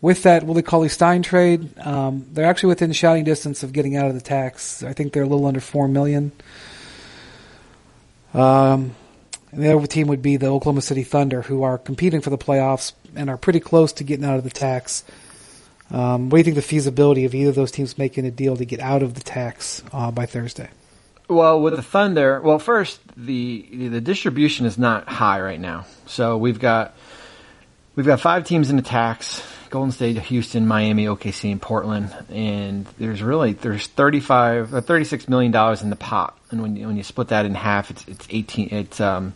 [0.00, 4.06] With that Willie Cauley Stein trade, um, they're actually within shouting distance of getting out
[4.06, 4.82] of the tax.
[4.82, 6.32] I think they're a little under four million.
[8.32, 8.94] Um,
[9.52, 12.38] and the other team would be the Oklahoma City Thunder, who are competing for the
[12.38, 15.04] playoffs and are pretty close to getting out of the tax.
[15.90, 18.56] Um, what do you think the feasibility of either of those teams making a deal
[18.56, 20.68] to get out of the tax uh, by Thursday?
[21.28, 25.86] Well, with the Thunder, well, first the the distribution is not high right now.
[26.06, 26.94] So we've got
[27.94, 32.12] we've got five teams in the tax: Golden State, Houston, Miami, OKC, and Portland.
[32.30, 36.36] And there's really there's 35 uh, 36 million dollars in the pot.
[36.50, 39.34] And when you, when you split that in half, it's it's 18 it's um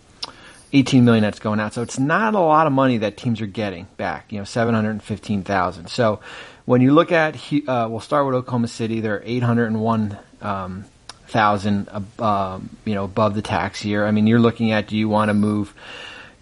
[0.74, 1.72] 18 million that's going out.
[1.72, 5.88] So it's not a lot of money that teams are getting back, you know, 715,000.
[5.88, 6.20] So
[6.64, 10.84] when you look at, uh, we'll start with Oklahoma City, they're 801, um,
[11.28, 14.06] thousand, uh, you know, above the tax year.
[14.06, 15.74] I mean, you're looking at, do you want to move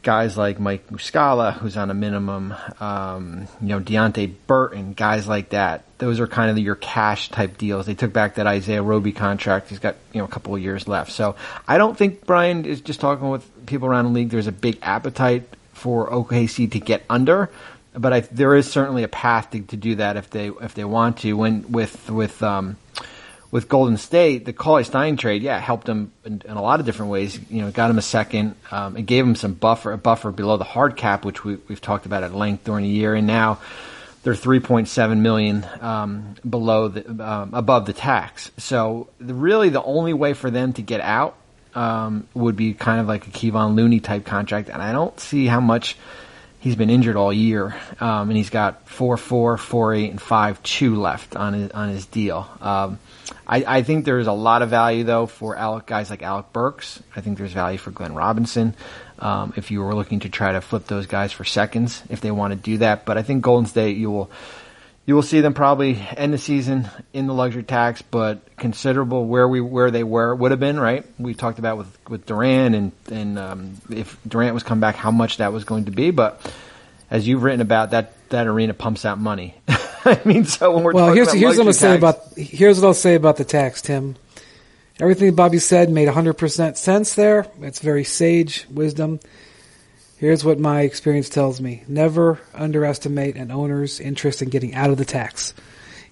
[0.03, 5.51] guys like Mike Muscala, who's on a minimum, um, you know, Deonte Burton, guys like
[5.51, 5.85] that.
[5.99, 7.87] Those are kind of your cash type deals.
[7.87, 9.69] They took back that Isaiah Roby contract.
[9.69, 11.13] He's got, you know, a couple of years left.
[11.13, 11.37] So
[11.69, 14.31] I don't think Brian is just talking with people around the league.
[14.31, 17.51] There's a big appetite for OKC to get under.
[17.95, 20.85] But I, there is certainly a path to, to do that if they if they
[20.85, 21.35] want to.
[21.35, 22.79] When with with um,
[23.53, 26.87] with Golden State, the Cauley Stein trade, yeah, helped him in, in, a lot of
[26.87, 27.39] different ways.
[27.51, 28.57] You know, it got him a second.
[28.71, 31.83] Um, it gave him some buffer, a buffer below the hard cap, which we, have
[31.83, 33.15] talked about at length during the year.
[33.15, 33.61] And now
[34.23, 38.51] they're 3.7 million um, below the um, above the tax.
[38.57, 41.37] So the, really, the only way for them to get out
[41.75, 45.47] um, would be kind of like a Kevon Looney type contract, and I don't see
[45.47, 45.99] how much
[46.61, 50.63] he's been injured all year, um, and he's got four four, four eight, and five
[50.63, 52.49] two left on his on his deal.
[53.53, 57.03] I, I, think there's a lot of value though for Alec, guys like Alec Burks.
[57.15, 58.75] I think there's value for Glenn Robinson.
[59.19, 62.31] Um, if you were looking to try to flip those guys for seconds, if they
[62.31, 64.31] want to do that, but I think Golden State you will
[65.05, 69.47] you will see them probably end the season in the luxury tax, but considerable where
[69.47, 71.05] we where they were would have been right.
[71.19, 75.11] We talked about with with Durant and and um, if Durant was come back, how
[75.11, 76.11] much that was going to be.
[76.11, 76.41] But
[77.13, 79.55] as you've written about, that that arena pumps out money.
[79.69, 82.33] I mean, so when we're well, talking here's about here's what I'll luxury say about
[82.37, 84.17] here's what I'll say about the tax, Tim.
[84.99, 87.47] Everything Bobby said made 100% sense there.
[87.61, 89.21] It's very sage wisdom.
[90.17, 91.83] Here's what my experience tells me.
[91.89, 95.55] Never underestimate an owner's interest in getting out of the tax.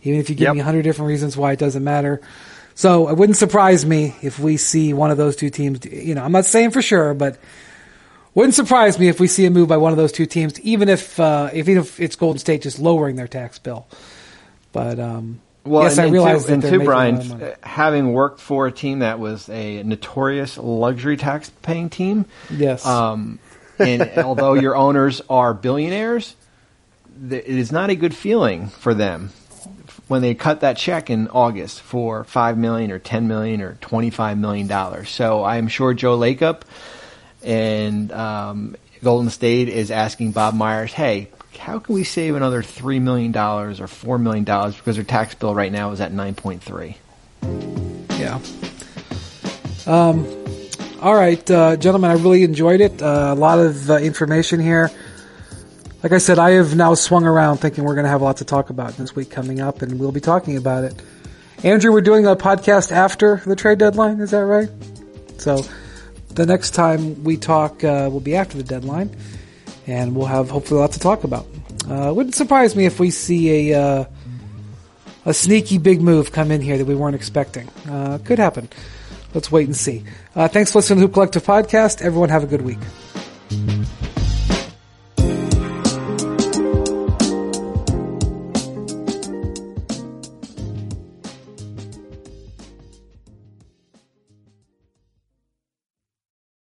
[0.03, 0.55] Even if you give Yep.
[0.55, 2.20] me 100 different reasons why it doesn't matter.
[2.74, 6.24] So it wouldn't surprise me if we see one of those two teams, you know,
[6.24, 7.38] I'm not saying for sure, but
[8.35, 10.89] wouldn't surprise me if we see a move by one of those two teams, even
[10.89, 13.87] if, uh, if, even if it's Golden State just lowering their tax bill.
[14.72, 17.55] But, um, Well, yes, I realize too, that and too, making a lot Brian, uh,
[17.62, 22.87] having worked for a team that was a notorious luxury tax paying team, Yes.
[22.87, 23.39] um,
[23.78, 26.37] and although your owners are billionaires,
[27.31, 29.31] it is not a good feeling for them
[30.09, 34.11] when they cut that check in August for five million or ten million or twenty
[34.11, 35.09] five million dollars.
[35.11, 36.62] So I'm sure Joe Lacob
[37.43, 41.28] and um, Golden State is asking Bob Myers, "Hey,
[41.59, 45.34] how can we save another three million dollars or four million dollars because their tax
[45.34, 46.97] bill right now is at nine point three?
[48.18, 48.41] Yeah.
[49.86, 50.26] Um,
[51.01, 53.03] all right, uh, gentlemen, I really enjoyed it.
[53.03, 54.91] Uh, a lot of uh, information here.
[56.03, 58.38] Like I said, I have now swung around thinking we're going to have a lot
[58.38, 61.01] to talk about this week coming up, and we'll be talking about it.
[61.62, 64.20] Andrew, we're doing a podcast after the trade deadline.
[64.20, 64.70] Is that right?
[65.38, 65.62] So
[66.35, 69.14] the next time we talk uh, will be after the deadline,
[69.87, 71.47] and we'll have hopefully a lot to talk about.
[71.89, 74.05] Uh, wouldn't surprise me if we see a uh,
[75.26, 77.68] a sneaky big move come in here that we weren't expecting.
[77.89, 78.68] Uh, could happen.
[79.35, 80.05] Let's wait and see.
[80.35, 82.03] Uh, thanks for listening to the Hoop Collective podcast.
[82.03, 82.78] Everyone have a good week.